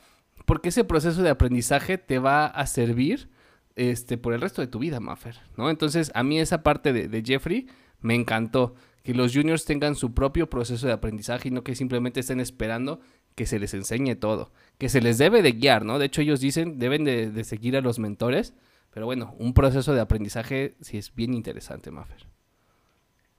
porque 0.45 0.69
ese 0.69 0.85
proceso 0.85 1.23
de 1.23 1.31
aprendizaje 1.31 1.99
te 1.99 2.19
va 2.19 2.47
a 2.47 2.67
servir 2.67 3.29
este, 3.77 4.19
por 4.19 4.33
el 4.33 4.41
resto 4.41 4.63
de 4.63 4.67
tu 4.67 4.79
vida, 4.79 5.01
Maffer, 5.01 5.39
¿no? 5.57 5.71
Entonces, 5.71 6.11
a 6.15 6.23
mí 6.23 6.41
esa 6.41 6.63
parte 6.63 6.93
de, 6.93 7.23
Jeffrey 7.25 7.69
me 8.01 8.15
encantó, 8.15 8.75
que 9.03 9.15
los 9.15 9.33
juniors 9.33 9.65
tengan 9.65 9.95
su 9.95 10.15
propio 10.15 10.51
proceso 10.51 10.89
de 10.89 10.93
aprendizaje 10.93 11.49
y 11.49 11.53
no 11.53 11.63
que 11.63 11.77
simplemente 11.77 12.21
estén 12.21 12.41
esperando 12.41 13.01
que 13.37 13.47
se 13.47 13.61
les 13.61 13.73
enseñe 13.75 14.17
todo, 14.17 14.51
que 14.79 14.89
se 14.89 15.01
les 15.01 15.19
debe 15.19 15.43
de 15.43 15.53
guiar, 15.53 15.85
¿no? 15.85 16.01
De 16.01 16.07
hecho, 16.07 16.23
ellos 16.23 16.41
dicen, 16.41 16.79
deben 16.81 17.05
de, 17.05 17.31
de 17.31 17.45
seguir 17.45 17.77
a 17.77 17.83
los 17.83 18.01
mentores, 18.01 18.55
pero 18.93 19.07
bueno, 19.07 19.35
un 19.39 19.55
proceso 19.55 19.95
de 19.95 20.01
aprendizaje 20.01 20.75
sí 20.81 20.99
es 20.99 21.15
bien 21.15 21.35
interesante, 21.35 21.91
Maffer. 21.91 22.27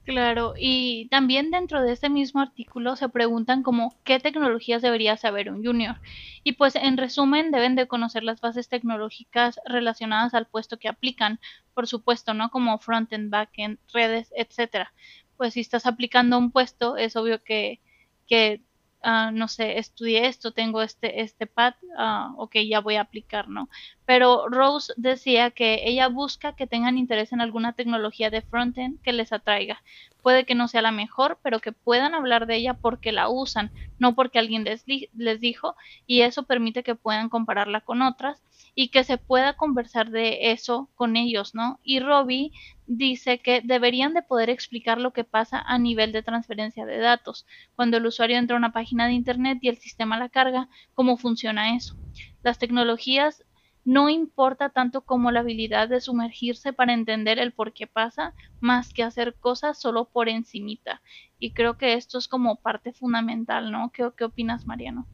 Claro, 0.07 0.53
y 0.57 1.09
también 1.09 1.51
dentro 1.51 1.81
de 1.81 1.91
este 1.91 2.09
mismo 2.09 2.39
artículo 2.39 2.95
se 2.95 3.09
preguntan 3.09 3.61
como 3.61 3.99
qué 4.05 4.19
tecnologías 4.21 4.81
debería 4.81 5.17
saber 5.17 5.51
un 5.51 5.61
junior. 5.65 5.99
Y 6.45 6.53
pues 6.53 6.75
en 6.77 6.95
resumen 6.95 7.51
deben 7.51 7.75
de 7.75 7.89
conocer 7.89 8.23
las 8.23 8.39
bases 8.39 8.69
tecnológicas 8.69 9.59
relacionadas 9.65 10.33
al 10.33 10.47
puesto 10.47 10.79
que 10.79 10.87
aplican, 10.87 11.41
por 11.73 11.87
supuesto, 11.87 12.33
¿no? 12.33 12.49
Como 12.51 12.79
frontend, 12.79 13.29
backend, 13.29 13.79
redes, 13.91 14.31
etcétera. 14.37 14.93
Pues 15.35 15.55
si 15.55 15.59
estás 15.59 15.85
aplicando 15.85 16.37
un 16.37 16.51
puesto, 16.51 16.95
es 16.95 17.17
obvio 17.17 17.43
que, 17.43 17.81
que 18.27 18.63
Ah, 19.03 19.31
no 19.31 19.47
sé, 19.47 19.77
estudié 19.77 20.27
esto, 20.27 20.51
tengo 20.51 20.81
este, 20.81 21.21
este 21.21 21.45
pad, 21.47 21.75
uh, 21.97 22.33
ok, 22.41 22.55
ya 22.67 22.79
voy 22.81 22.95
a 22.95 23.01
aplicar, 23.01 23.47
¿no? 23.47 23.69
Pero 24.05 24.49
Rose 24.49 24.91
decía 24.97 25.51
que 25.51 25.81
ella 25.85 26.07
busca 26.07 26.55
que 26.55 26.67
tengan 26.67 26.97
interés 26.97 27.31
en 27.31 27.39
alguna 27.39 27.73
tecnología 27.73 28.29
de 28.31 28.41
frontend 28.41 28.99
que 29.03 29.13
les 29.13 29.31
atraiga. 29.31 29.81
Puede 30.21 30.45
que 30.45 30.55
no 30.55 30.67
sea 30.67 30.81
la 30.81 30.91
mejor, 30.91 31.39
pero 31.43 31.59
que 31.59 31.71
puedan 31.71 32.15
hablar 32.15 32.47
de 32.47 32.55
ella 32.57 32.73
porque 32.73 33.11
la 33.11 33.29
usan, 33.29 33.71
no 33.99 34.15
porque 34.15 34.39
alguien 34.39 34.63
les, 34.63 34.83
les 34.87 35.39
dijo, 35.39 35.75
y 36.07 36.21
eso 36.21 36.43
permite 36.43 36.83
que 36.83 36.95
puedan 36.95 37.29
compararla 37.29 37.81
con 37.81 38.01
otras 38.01 38.41
y 38.75 38.89
que 38.89 39.03
se 39.03 39.17
pueda 39.17 39.53
conversar 39.53 40.11
de 40.11 40.51
eso 40.51 40.89
con 40.95 41.15
ellos, 41.15 41.55
¿no? 41.55 41.79
Y 41.83 41.99
Robbie 41.99 42.51
dice 42.85 43.39
que 43.39 43.61
deberían 43.63 44.13
de 44.13 44.21
poder 44.21 44.49
explicar 44.49 44.99
lo 44.99 45.13
que 45.13 45.23
pasa 45.23 45.59
a 45.59 45.77
nivel 45.77 46.11
de 46.11 46.23
transferencia 46.23 46.85
de 46.85 46.97
datos. 46.97 47.45
Cuando 47.75 47.97
el 47.97 48.05
usuario 48.05 48.37
entra 48.37 48.55
a 48.55 48.59
una 48.59 48.73
página 48.73 49.07
de 49.07 49.13
Internet 49.13 49.59
y 49.61 49.69
el 49.69 49.77
sistema 49.77 50.17
la 50.19 50.29
carga, 50.29 50.69
cómo 50.93 51.17
funciona 51.17 51.75
eso. 51.75 51.95
Las 52.43 52.59
tecnologías 52.59 53.43
no 53.83 54.09
importa 54.09 54.69
tanto 54.69 55.05
como 55.05 55.31
la 55.31 55.39
habilidad 55.39 55.87
de 55.87 56.01
sumergirse 56.01 56.73
para 56.73 56.93
entender 56.93 57.39
el 57.39 57.53
por 57.53 57.71
qué 57.71 57.87
pasa, 57.87 58.33
más 58.59 58.93
que 58.93 59.01
hacer 59.01 59.35
cosas 59.39 59.79
solo 59.79 60.09
por 60.09 60.27
encimita. 60.27 61.01
Y 61.39 61.53
creo 61.53 61.77
que 61.77 61.93
esto 61.93 62.17
es 62.17 62.27
como 62.27 62.57
parte 62.57 62.91
fundamental, 62.91 63.71
¿no? 63.71 63.91
¿Qué, 63.93 64.09
qué 64.17 64.25
opinas, 64.25 64.65
Mariano? 64.65 65.07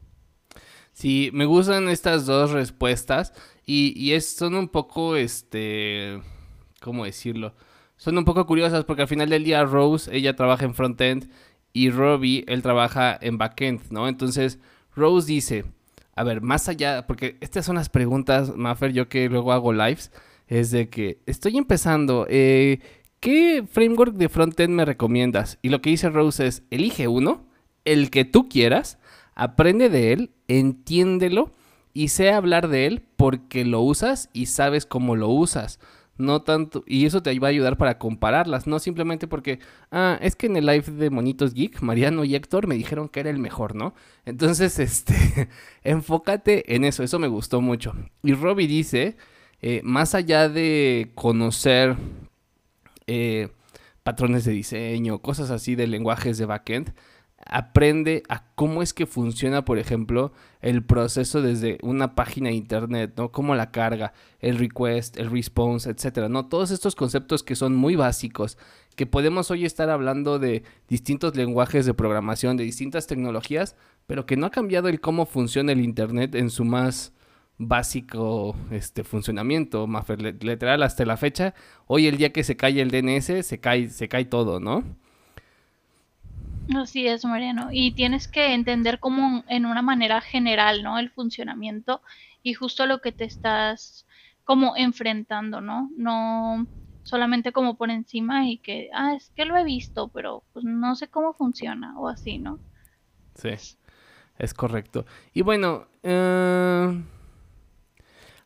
Sí, 0.94 1.28
me 1.34 1.44
gustan 1.44 1.90
estas 1.90 2.24
dos 2.24 2.52
respuestas 2.52 3.34
y, 3.66 3.92
y 4.02 4.12
es, 4.12 4.34
son 4.34 4.54
un 4.54 4.68
poco, 4.68 5.16
este, 5.16 6.22
¿cómo 6.80 7.04
decirlo? 7.04 7.54
son 7.96 8.18
un 8.18 8.24
poco 8.24 8.46
curiosas 8.46 8.84
porque 8.84 9.02
al 9.02 9.08
final 9.08 9.30
del 9.30 9.44
día 9.44 9.64
Rose, 9.64 10.14
ella 10.14 10.36
trabaja 10.36 10.64
en 10.64 10.74
frontend 10.74 11.30
y 11.72 11.90
Robbie, 11.90 12.44
él 12.48 12.62
trabaja 12.62 13.18
en 13.20 13.38
backend, 13.38 13.80
¿no? 13.90 14.08
Entonces, 14.08 14.58
Rose 14.94 15.26
dice, 15.26 15.64
a 16.14 16.22
ver, 16.22 16.40
más 16.40 16.68
allá, 16.68 17.06
porque 17.06 17.36
estas 17.40 17.64
son 17.64 17.76
las 17.76 17.88
preguntas, 17.88 18.54
Maffer, 18.54 18.92
yo 18.92 19.08
que 19.08 19.28
luego 19.28 19.52
hago 19.52 19.72
lives, 19.72 20.12
es 20.46 20.70
de 20.70 20.88
que 20.88 21.18
estoy 21.26 21.56
empezando, 21.56 22.26
eh, 22.28 22.80
¿qué 23.20 23.64
framework 23.68 24.14
de 24.14 24.28
frontend 24.28 24.74
me 24.74 24.84
recomiendas? 24.84 25.58
Y 25.62 25.70
lo 25.70 25.80
que 25.80 25.90
dice 25.90 26.10
Rose 26.10 26.46
es, 26.46 26.62
elige 26.70 27.08
uno, 27.08 27.46
el 27.84 28.10
que 28.10 28.24
tú 28.24 28.48
quieras, 28.48 28.98
aprende 29.34 29.88
de 29.88 30.12
él, 30.12 30.30
entiéndelo 30.48 31.52
y 31.92 32.08
sé 32.08 32.32
hablar 32.32 32.68
de 32.68 32.86
él 32.86 33.02
porque 33.16 33.64
lo 33.64 33.80
usas 33.80 34.28
y 34.32 34.46
sabes 34.46 34.86
cómo 34.86 35.16
lo 35.16 35.28
usas 35.28 35.78
no 36.16 36.42
tanto, 36.42 36.84
y 36.86 37.06
eso 37.06 37.22
te 37.22 37.36
va 37.38 37.48
a 37.48 37.50
ayudar 37.50 37.76
para 37.76 37.98
compararlas, 37.98 38.66
no 38.66 38.78
simplemente 38.78 39.26
porque, 39.26 39.58
ah, 39.90 40.18
es 40.20 40.36
que 40.36 40.46
en 40.46 40.56
el 40.56 40.66
live 40.66 40.92
de 40.92 41.10
Monitos 41.10 41.54
Geek, 41.54 41.82
Mariano 41.82 42.24
y 42.24 42.34
Héctor 42.34 42.66
me 42.66 42.76
dijeron 42.76 43.08
que 43.08 43.20
era 43.20 43.30
el 43.30 43.38
mejor, 43.38 43.74
¿no? 43.74 43.94
Entonces, 44.24 44.78
este, 44.78 45.48
enfócate 45.82 46.74
en 46.74 46.84
eso, 46.84 47.02
eso 47.02 47.18
me 47.18 47.28
gustó 47.28 47.60
mucho. 47.60 47.94
Y 48.22 48.34
Robbie 48.34 48.68
dice, 48.68 49.16
eh, 49.60 49.80
más 49.84 50.14
allá 50.14 50.48
de 50.48 51.10
conocer 51.14 51.96
eh, 53.06 53.48
patrones 54.04 54.44
de 54.44 54.52
diseño, 54.52 55.18
cosas 55.20 55.50
así 55.50 55.74
de 55.74 55.88
lenguajes 55.88 56.38
de 56.38 56.46
backend, 56.46 56.94
aprende 57.46 58.22
a 58.28 58.44
cómo 58.54 58.82
es 58.82 58.94
que 58.94 59.06
funciona, 59.06 59.64
por 59.64 59.78
ejemplo, 59.78 60.32
el 60.60 60.82
proceso 60.82 61.42
desde 61.42 61.78
una 61.82 62.14
página 62.14 62.48
de 62.48 62.54
internet, 62.54 63.14
¿no? 63.16 63.32
Cómo 63.32 63.54
la 63.54 63.70
carga, 63.70 64.12
el 64.40 64.58
request, 64.58 65.18
el 65.18 65.30
response, 65.30 65.90
etcétera, 65.90 66.28
¿no? 66.28 66.46
Todos 66.46 66.70
estos 66.70 66.94
conceptos 66.94 67.42
que 67.42 67.54
son 67.54 67.74
muy 67.74 67.96
básicos, 67.96 68.56
que 68.96 69.06
podemos 69.06 69.50
hoy 69.50 69.64
estar 69.64 69.90
hablando 69.90 70.38
de 70.38 70.62
distintos 70.88 71.36
lenguajes 71.36 71.86
de 71.86 71.94
programación, 71.94 72.56
de 72.56 72.64
distintas 72.64 73.06
tecnologías, 73.06 73.76
pero 74.06 74.26
que 74.26 74.36
no 74.36 74.46
ha 74.46 74.50
cambiado 74.50 74.88
el 74.88 75.00
cómo 75.00 75.26
funciona 75.26 75.72
el 75.72 75.80
internet 75.80 76.34
en 76.34 76.50
su 76.50 76.64
más 76.64 77.12
básico 77.58 78.56
este 78.70 79.04
funcionamiento, 79.04 79.88
literal 80.40 80.82
hasta 80.82 81.04
la 81.04 81.16
fecha, 81.16 81.54
hoy 81.86 82.06
el 82.06 82.16
día 82.16 82.32
que 82.32 82.42
se 82.42 82.56
cae 82.56 82.80
el 82.80 82.90
DNS, 82.90 83.46
se 83.46 83.60
cae 83.60 83.90
se 83.90 84.08
cae 84.08 84.24
todo, 84.24 84.60
¿no? 84.60 84.82
Así 86.74 87.06
es, 87.06 87.24
Mariano. 87.24 87.68
Y 87.72 87.92
tienes 87.92 88.28
que 88.28 88.54
entender 88.54 88.98
como 88.98 89.44
en 89.48 89.66
una 89.66 89.82
manera 89.82 90.20
general, 90.20 90.82
¿no? 90.82 90.98
El 90.98 91.10
funcionamiento 91.10 92.00
y 92.42 92.54
justo 92.54 92.86
lo 92.86 93.00
que 93.00 93.12
te 93.12 93.24
estás 93.24 94.06
como 94.44 94.76
enfrentando, 94.76 95.60
¿no? 95.60 95.90
No 95.96 96.66
solamente 97.02 97.52
como 97.52 97.76
por 97.76 97.90
encima 97.90 98.48
y 98.48 98.58
que, 98.58 98.88
ah, 98.94 99.14
es 99.14 99.30
que 99.36 99.44
lo 99.44 99.56
he 99.56 99.64
visto, 99.64 100.08
pero 100.08 100.42
pues 100.52 100.64
no 100.64 100.94
sé 100.96 101.08
cómo 101.08 101.34
funciona 101.34 101.98
o 101.98 102.08
así, 102.08 102.38
¿no? 102.38 102.58
Sí, 103.34 103.50
es 104.38 104.54
correcto. 104.54 105.04
Y 105.32 105.42
bueno, 105.42 105.86
eh, 106.02 107.02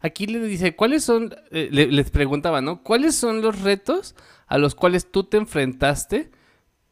aquí 0.00 0.26
le 0.26 0.40
dice, 0.40 0.74
¿cuáles 0.74 1.04
son, 1.04 1.34
eh, 1.50 1.68
les 1.70 2.10
preguntaba, 2.10 2.60
¿no? 2.60 2.82
¿Cuáles 2.82 3.14
son 3.14 3.42
los 3.42 3.62
retos 3.62 4.14
a 4.46 4.58
los 4.58 4.74
cuales 4.74 5.10
tú 5.10 5.24
te 5.24 5.36
enfrentaste? 5.36 6.30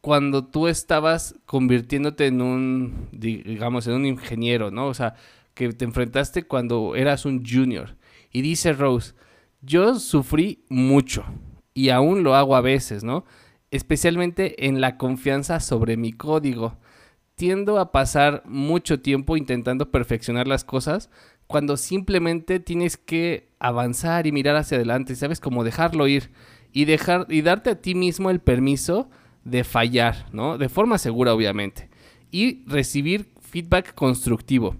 Cuando 0.01 0.45
tú 0.45 0.67
estabas 0.67 1.35
convirtiéndote 1.45 2.27
en 2.27 2.41
un, 2.41 3.09
digamos, 3.11 3.87
en 3.87 3.93
un 3.93 4.05
ingeniero, 4.05 4.71
¿no? 4.71 4.87
O 4.87 4.93
sea, 4.93 5.15
que 5.53 5.73
te 5.73 5.85
enfrentaste 5.85 6.43
cuando 6.43 6.95
eras 6.95 7.25
un 7.25 7.43
junior. 7.45 7.97
Y 8.31 8.41
dice 8.41 8.73
Rose, 8.73 9.13
yo 9.61 9.99
sufrí 9.99 10.63
mucho 10.69 11.25
y 11.73 11.89
aún 11.89 12.23
lo 12.23 12.35
hago 12.35 12.55
a 12.55 12.61
veces, 12.61 13.03
¿no? 13.03 13.25
Especialmente 13.71 14.67
en 14.67 14.81
la 14.81 14.97
confianza 14.97 15.59
sobre 15.59 15.97
mi 15.97 16.13
código. 16.13 16.77
Tiendo 17.35 17.79
a 17.79 17.91
pasar 17.91 18.41
mucho 18.45 18.99
tiempo 18.99 19.37
intentando 19.37 19.91
perfeccionar 19.91 20.47
las 20.47 20.63
cosas 20.63 21.09
cuando 21.45 21.77
simplemente 21.77 22.59
tienes 22.59 22.97
que 22.97 23.49
avanzar 23.59 24.25
y 24.27 24.31
mirar 24.31 24.55
hacia 24.55 24.77
adelante, 24.77 25.15
¿sabes? 25.15 25.39
Como 25.39 25.63
dejarlo 25.63 26.07
ir 26.07 26.31
y 26.71 26.85
dejar 26.85 27.25
y 27.29 27.41
darte 27.41 27.71
a 27.71 27.81
ti 27.81 27.95
mismo 27.95 28.29
el 28.29 28.39
permiso 28.39 29.09
de 29.49 29.63
fallar, 29.63 30.27
¿no? 30.31 30.57
De 30.57 30.69
forma 30.69 30.97
segura, 30.97 31.33
obviamente. 31.33 31.89
Y 32.31 32.63
recibir 32.67 33.29
feedback 33.39 33.95
constructivo. 33.95 34.75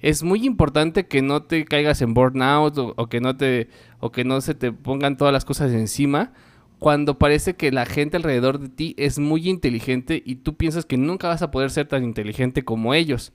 Es 0.00 0.22
muy 0.22 0.46
importante 0.46 1.06
que 1.06 1.22
no 1.22 1.42
te 1.42 1.64
caigas 1.64 2.02
en 2.02 2.14
burnout 2.14 2.76
o, 2.76 3.08
que 3.08 3.20
no 3.20 3.36
te 3.36 3.68
o 4.00 4.10
que 4.10 4.24
no 4.24 4.40
se 4.40 4.54
te 4.54 4.72
pongan 4.72 5.16
todas 5.16 5.32
las 5.32 5.44
cosas 5.44 5.72
encima 5.72 6.32
cuando 6.80 7.18
parece 7.18 7.54
que 7.54 7.70
la 7.70 7.86
gente 7.86 8.16
alrededor 8.16 8.58
de 8.58 8.68
ti 8.68 8.94
es 8.98 9.20
muy 9.20 9.48
inteligente 9.48 10.20
y 10.24 10.36
tú 10.36 10.56
piensas 10.56 10.84
que 10.84 10.96
nunca 10.96 11.28
vas 11.28 11.42
a 11.42 11.52
poder 11.52 11.70
ser 11.70 11.86
tan 11.86 12.02
inteligente 12.02 12.64
como 12.64 12.94
ellos. 12.94 13.32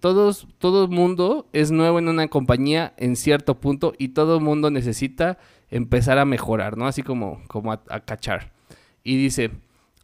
Todos, 0.00 0.46
todo 0.58 0.88
mundo 0.88 1.48
es 1.54 1.70
nuevo 1.70 1.98
en 1.98 2.08
una 2.08 2.28
compañía 2.28 2.92
en 2.98 3.16
cierto 3.16 3.58
punto 3.58 3.94
y 3.96 4.08
todo 4.08 4.40
mundo 4.40 4.70
necesita 4.70 5.38
empezar 5.70 6.18
a 6.18 6.26
mejorar, 6.26 6.76
¿no? 6.76 6.86
Así 6.86 7.02
como, 7.02 7.40
como 7.48 7.72
a, 7.72 7.80
a 7.88 8.00
cachar. 8.00 8.52
Y 9.02 9.16
dice, 9.16 9.50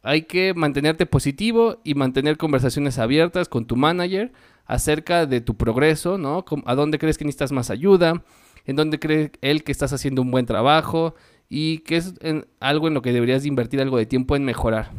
hay 0.02 0.22
que 0.22 0.54
mantenerte 0.54 1.06
positivo 1.06 1.80
y 1.84 1.94
mantener 1.94 2.36
conversaciones 2.36 2.98
abiertas 2.98 3.48
con 3.48 3.66
tu 3.66 3.76
manager 3.76 4.32
acerca 4.64 5.26
de 5.26 5.40
tu 5.40 5.56
progreso, 5.56 6.16
¿no? 6.16 6.44
¿A 6.64 6.74
dónde 6.74 6.98
crees 6.98 7.18
que 7.18 7.24
necesitas 7.24 7.52
más 7.52 7.70
ayuda? 7.70 8.22
¿En 8.64 8.76
dónde 8.76 8.98
cree 8.98 9.32
él 9.40 9.64
que 9.64 9.72
estás 9.72 9.92
haciendo 9.92 10.22
un 10.22 10.30
buen 10.30 10.46
trabajo? 10.46 11.14
Y 11.48 11.78
que 11.78 11.96
es 11.96 12.14
algo 12.60 12.88
en 12.88 12.94
lo 12.94 13.02
que 13.02 13.12
deberías 13.12 13.44
invertir 13.44 13.80
algo 13.80 13.98
de 13.98 14.06
tiempo 14.06 14.36
en 14.36 14.44
mejorar. 14.44 14.92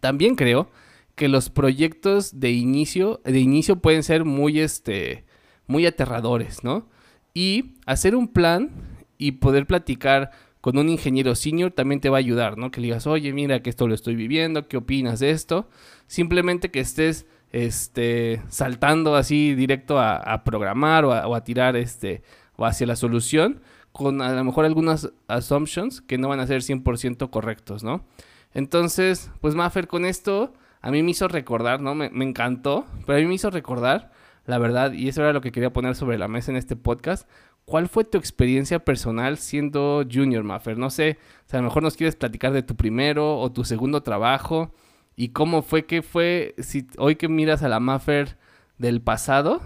También 0.00 0.34
creo 0.34 0.70
que 1.14 1.28
los 1.28 1.50
proyectos 1.50 2.40
de 2.40 2.50
inicio, 2.52 3.20
de 3.24 3.38
inicio 3.40 3.76
pueden 3.76 4.02
ser 4.02 4.24
muy, 4.24 4.60
este, 4.60 5.24
muy 5.66 5.86
aterradores, 5.86 6.64
¿no? 6.64 6.88
Y 7.34 7.74
hacer 7.86 8.16
un 8.16 8.28
plan 8.28 8.70
y 9.18 9.32
poder 9.32 9.66
platicar 9.66 10.30
con 10.66 10.78
un 10.78 10.88
ingeniero 10.88 11.36
senior 11.36 11.70
también 11.70 12.00
te 12.00 12.08
va 12.08 12.16
a 12.16 12.18
ayudar, 12.18 12.58
¿no? 12.58 12.72
Que 12.72 12.80
le 12.80 12.88
digas, 12.88 13.06
oye, 13.06 13.32
mira 13.32 13.62
que 13.62 13.70
esto 13.70 13.86
lo 13.86 13.94
estoy 13.94 14.16
viviendo, 14.16 14.66
¿qué 14.66 14.76
opinas 14.76 15.20
de 15.20 15.30
esto? 15.30 15.68
Simplemente 16.08 16.72
que 16.72 16.80
estés 16.80 17.24
este, 17.52 18.42
saltando 18.48 19.14
así 19.14 19.54
directo 19.54 20.00
a, 20.00 20.42
programar 20.42 21.04
o 21.04 21.36
a, 21.36 21.44
tirar 21.44 21.76
este, 21.76 22.24
o 22.56 22.66
hacia 22.66 22.84
la 22.84 22.96
solución 22.96 23.60
con 23.92 24.20
a 24.20 24.32
lo 24.32 24.42
mejor 24.42 24.64
algunas 24.64 25.12
assumptions 25.28 26.00
que 26.00 26.18
no 26.18 26.30
van 26.30 26.40
a 26.40 26.48
ser 26.48 26.62
100% 26.62 27.30
correctos, 27.30 27.84
¿no? 27.84 28.04
Entonces, 28.52 29.30
pues 29.40 29.54
Maffer, 29.54 29.86
con 29.86 30.04
esto 30.04 30.52
a 30.80 30.90
mí 30.90 31.00
me 31.04 31.12
hizo 31.12 31.28
recordar, 31.28 31.80
¿no? 31.80 31.94
Me, 31.94 32.10
me, 32.10 32.24
encantó, 32.24 32.86
pero 33.06 33.18
a 33.18 33.20
mí 33.20 33.28
me 33.28 33.34
hizo 33.34 33.50
recordar, 33.50 34.10
la 34.46 34.58
verdad, 34.58 34.90
y 34.94 35.06
eso 35.06 35.22
era 35.22 35.32
lo 35.32 35.40
que 35.40 35.52
quería 35.52 35.72
poner 35.72 35.94
sobre 35.94 36.18
la 36.18 36.26
mesa 36.26 36.50
en 36.50 36.56
este 36.56 36.74
podcast, 36.74 37.28
¿Cuál 37.66 37.88
fue 37.88 38.04
tu 38.04 38.16
experiencia 38.16 38.84
personal 38.84 39.38
siendo 39.38 40.04
junior, 40.10 40.44
Maffer? 40.44 40.78
No 40.78 40.88
sé, 40.88 41.18
o 41.46 41.50
sea, 41.50 41.58
a 41.58 41.62
lo 41.62 41.68
mejor 41.68 41.82
nos 41.82 41.96
quieres 41.96 42.14
platicar 42.14 42.52
de 42.52 42.62
tu 42.62 42.76
primero 42.76 43.40
o 43.40 43.50
tu 43.50 43.64
segundo 43.64 44.04
trabajo 44.04 44.72
y 45.16 45.30
cómo 45.30 45.62
fue, 45.62 45.84
qué 45.84 46.02
fue, 46.02 46.54
si 46.58 46.86
hoy 46.96 47.16
que 47.16 47.28
miras 47.28 47.64
a 47.64 47.68
la 47.68 47.80
Maffer 47.80 48.38
del 48.78 49.02
pasado, 49.02 49.62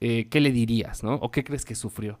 eh, 0.00 0.28
¿qué 0.28 0.40
le 0.40 0.52
dirías, 0.52 1.02
no? 1.02 1.14
¿O 1.14 1.30
qué 1.30 1.42
crees 1.42 1.64
que 1.64 1.74
sufrió? 1.74 2.20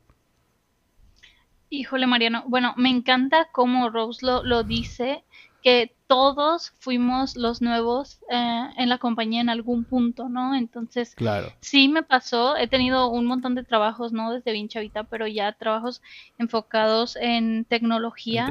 Híjole, 1.68 2.06
Mariano. 2.06 2.44
Bueno, 2.46 2.72
me 2.78 2.88
encanta 2.88 3.48
cómo 3.52 3.90
Rose 3.90 4.24
lo, 4.24 4.42
lo 4.42 4.62
dice 4.62 5.24
que 5.62 5.94
todos 6.06 6.72
fuimos 6.78 7.36
los 7.36 7.60
nuevos 7.60 8.20
eh, 8.30 8.68
en 8.76 8.88
la 8.88 8.98
compañía 8.98 9.40
en 9.40 9.50
algún 9.50 9.84
punto, 9.84 10.28
¿no? 10.28 10.54
Entonces, 10.54 11.14
claro. 11.14 11.52
sí 11.60 11.88
me 11.88 12.02
pasó, 12.02 12.56
he 12.56 12.66
tenido 12.66 13.08
un 13.08 13.26
montón 13.26 13.54
de 13.54 13.64
trabajos, 13.64 14.12
¿no? 14.12 14.32
Desde 14.32 14.52
bien 14.52 14.68
chavita, 14.68 15.04
pero 15.04 15.26
ya 15.26 15.52
trabajos 15.52 16.02
enfocados 16.38 17.16
en 17.16 17.64
tecnología. 17.64 18.48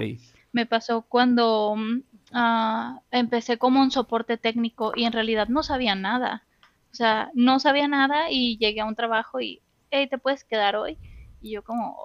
Me 0.51 0.65
pasó 0.65 1.01
cuando 1.01 1.73
uh, 1.73 2.99
empecé 3.11 3.57
como 3.57 3.81
un 3.81 3.91
soporte 3.91 4.37
técnico 4.37 4.93
y 4.95 5.05
en 5.05 5.13
realidad 5.13 5.47
no 5.47 5.63
sabía 5.63 5.95
nada. 5.95 6.43
O 6.91 6.95
sea, 6.95 7.31
no 7.33 7.59
sabía 7.59 7.87
nada 7.87 8.31
y 8.31 8.57
llegué 8.57 8.81
a 8.81 8.85
un 8.85 8.95
trabajo 8.95 9.39
y, 9.39 9.61
hey, 9.91 10.07
¿te 10.07 10.17
puedes 10.17 10.43
quedar 10.43 10.75
hoy? 10.75 10.97
Y 11.41 11.51
yo 11.51 11.63
como, 11.63 11.97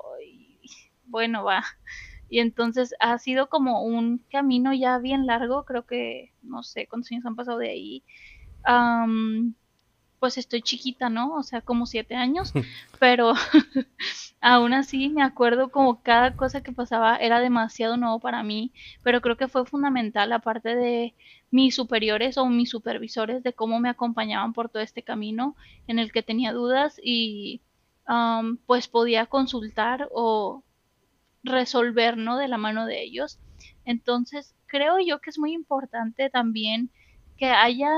bueno, 1.06 1.44
va. 1.44 1.64
Y 2.32 2.40
entonces 2.40 2.94
ha 2.98 3.18
sido 3.18 3.50
como 3.50 3.82
un 3.82 4.24
camino 4.30 4.72
ya 4.72 4.96
bien 4.96 5.26
largo, 5.26 5.66
creo 5.66 5.84
que 5.84 6.32
no 6.40 6.62
sé 6.62 6.86
cuántos 6.86 7.12
años 7.12 7.26
han 7.26 7.36
pasado 7.36 7.58
de 7.58 7.68
ahí. 7.68 8.02
pues 10.18 10.38
estoy 10.38 10.62
chiquita, 10.62 11.10
¿no? 11.10 11.34
O 11.34 11.42
sea, 11.42 11.60
como 11.60 11.84
siete 11.84 12.14
años, 12.14 12.54
pero 12.98 13.34
aún 14.40 14.72
así 14.72 15.10
me 15.10 15.22
acuerdo 15.22 15.68
como 15.70 16.02
cada 16.02 16.34
cosa 16.34 16.62
que 16.62 16.72
pasaba 16.72 17.16
era 17.18 17.38
demasiado 17.38 17.98
nuevo 17.98 18.18
para 18.18 18.42
mí, 18.42 18.72
pero 19.02 19.20
creo 19.20 19.36
que 19.36 19.48
fue 19.48 19.66
fundamental, 19.66 20.32
aparte 20.32 20.74
de 20.74 21.14
mis 21.50 21.74
superiores 21.74 22.38
o 22.38 22.46
mis 22.46 22.70
supervisores, 22.70 23.42
de 23.42 23.52
cómo 23.52 23.78
me 23.78 23.90
acompañaban 23.90 24.54
por 24.54 24.70
todo 24.70 24.82
este 24.82 25.02
camino 25.02 25.54
en 25.86 25.98
el 25.98 26.12
que 26.12 26.22
tenía 26.22 26.52
dudas 26.54 26.98
y 27.04 27.60
pues 28.66 28.88
podía 28.88 29.26
consultar 29.26 30.08
o 30.12 30.64
resolver, 31.42 32.16
¿no? 32.16 32.38
De 32.38 32.48
la 32.48 32.58
mano 32.58 32.86
de 32.86 33.02
ellos. 33.02 33.38
Entonces, 33.84 34.54
creo 34.66 34.98
yo 35.00 35.20
que 35.20 35.30
es 35.30 35.38
muy 35.38 35.52
importante 35.52 36.30
también 36.30 36.90
que 37.36 37.46
haya 37.46 37.90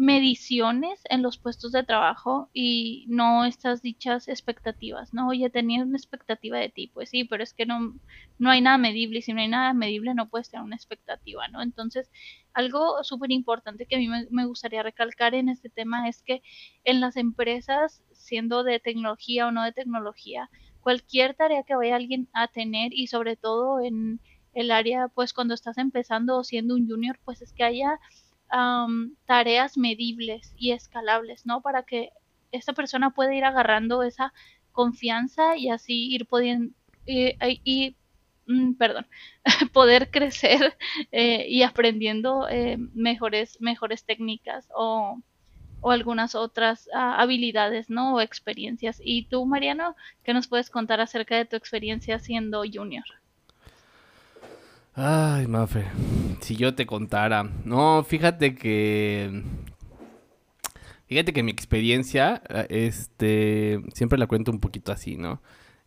mediciones 0.00 0.98
en 1.10 1.20
los 1.20 1.36
puestos 1.36 1.72
de 1.72 1.82
trabajo 1.82 2.48
y 2.54 3.04
no 3.08 3.44
estas 3.44 3.82
dichas 3.82 4.28
expectativas, 4.28 5.12
¿no? 5.12 5.28
Oye, 5.28 5.50
tenía 5.50 5.84
una 5.84 5.98
expectativa 5.98 6.56
de 6.56 6.70
ti, 6.70 6.90
pues 6.94 7.10
sí, 7.10 7.24
pero 7.24 7.42
es 7.42 7.52
que 7.52 7.66
no, 7.66 7.94
no 8.38 8.50
hay 8.50 8.62
nada 8.62 8.78
medible 8.78 9.18
y 9.18 9.22
si 9.22 9.34
no 9.34 9.42
hay 9.42 9.48
nada 9.48 9.74
medible 9.74 10.14
no 10.14 10.30
puedes 10.30 10.50
tener 10.50 10.64
una 10.64 10.74
expectativa, 10.74 11.48
¿no? 11.48 11.60
Entonces, 11.60 12.10
algo 12.54 13.04
súper 13.04 13.30
importante 13.30 13.84
que 13.84 13.96
a 13.96 13.98
mí 13.98 14.08
me, 14.08 14.46
gustaría 14.46 14.82
recalcar 14.82 15.34
en 15.34 15.50
este 15.50 15.68
tema 15.68 16.08
es 16.08 16.22
que 16.22 16.40
en 16.84 17.02
las 17.02 17.18
empresas, 17.18 18.02
siendo 18.12 18.64
de 18.64 18.80
tecnología 18.80 19.48
o 19.48 19.52
no 19.52 19.62
de 19.64 19.72
tecnología, 19.72 20.48
cualquier 20.82 21.34
tarea 21.34 21.62
que 21.62 21.76
vaya 21.76 21.96
alguien 21.96 22.28
a 22.32 22.48
tener 22.48 22.92
y 22.94 23.06
sobre 23.06 23.36
todo 23.36 23.80
en 23.80 24.20
el 24.52 24.70
área, 24.70 25.08
pues 25.08 25.32
cuando 25.32 25.54
estás 25.54 25.78
empezando 25.78 26.38
o 26.38 26.44
siendo 26.44 26.74
un 26.74 26.88
junior, 26.88 27.18
pues 27.24 27.42
es 27.42 27.52
que 27.52 27.64
haya 27.64 27.98
tareas 29.26 29.78
medibles 29.78 30.54
y 30.56 30.72
escalables, 30.72 31.46
¿no? 31.46 31.60
Para 31.60 31.84
que 31.84 32.10
esta 32.50 32.72
persona 32.72 33.10
pueda 33.10 33.32
ir 33.32 33.44
agarrando 33.44 34.02
esa 34.02 34.32
confianza 34.72 35.56
y 35.56 35.68
así 35.68 36.12
ir 36.12 36.26
pudiendo 36.26 36.74
y, 37.06 37.96
mm, 38.46 38.74
perdón, 38.74 39.06
poder 39.72 40.10
crecer 40.10 40.76
eh, 41.12 41.46
y 41.48 41.62
aprendiendo 41.62 42.48
eh, 42.48 42.76
mejores, 42.94 43.60
mejores 43.60 44.04
técnicas 44.04 44.68
o, 44.74 45.20
o 45.80 45.90
algunas 45.90 46.34
otras 46.34 46.88
ah, 46.94 47.20
habilidades, 47.20 47.90
¿no? 47.90 48.14
O 48.14 48.20
experiencias. 48.20 49.00
Y 49.02 49.24
tú, 49.24 49.44
Mariano, 49.46 49.96
¿qué 50.24 50.34
nos 50.34 50.48
puedes 50.48 50.70
contar 50.70 51.00
acerca 51.00 51.36
de 51.36 51.44
tu 51.44 51.56
experiencia 51.56 52.18
siendo 52.18 52.62
junior? 52.70 53.04
Ay, 54.94 55.46
Mafe, 55.46 55.86
si 56.40 56.56
yo 56.56 56.74
te 56.74 56.86
contara. 56.86 57.48
No, 57.64 58.04
fíjate 58.04 58.54
que. 58.54 59.42
Fíjate 61.06 61.32
que 61.32 61.42
mi 61.42 61.50
experiencia, 61.50 62.42
eh, 62.48 62.66
este, 62.68 63.80
siempre 63.94 64.18
la 64.18 64.26
cuento 64.26 64.52
un 64.52 64.60
poquito 64.60 64.92
así, 64.92 65.16
¿no? 65.16 65.42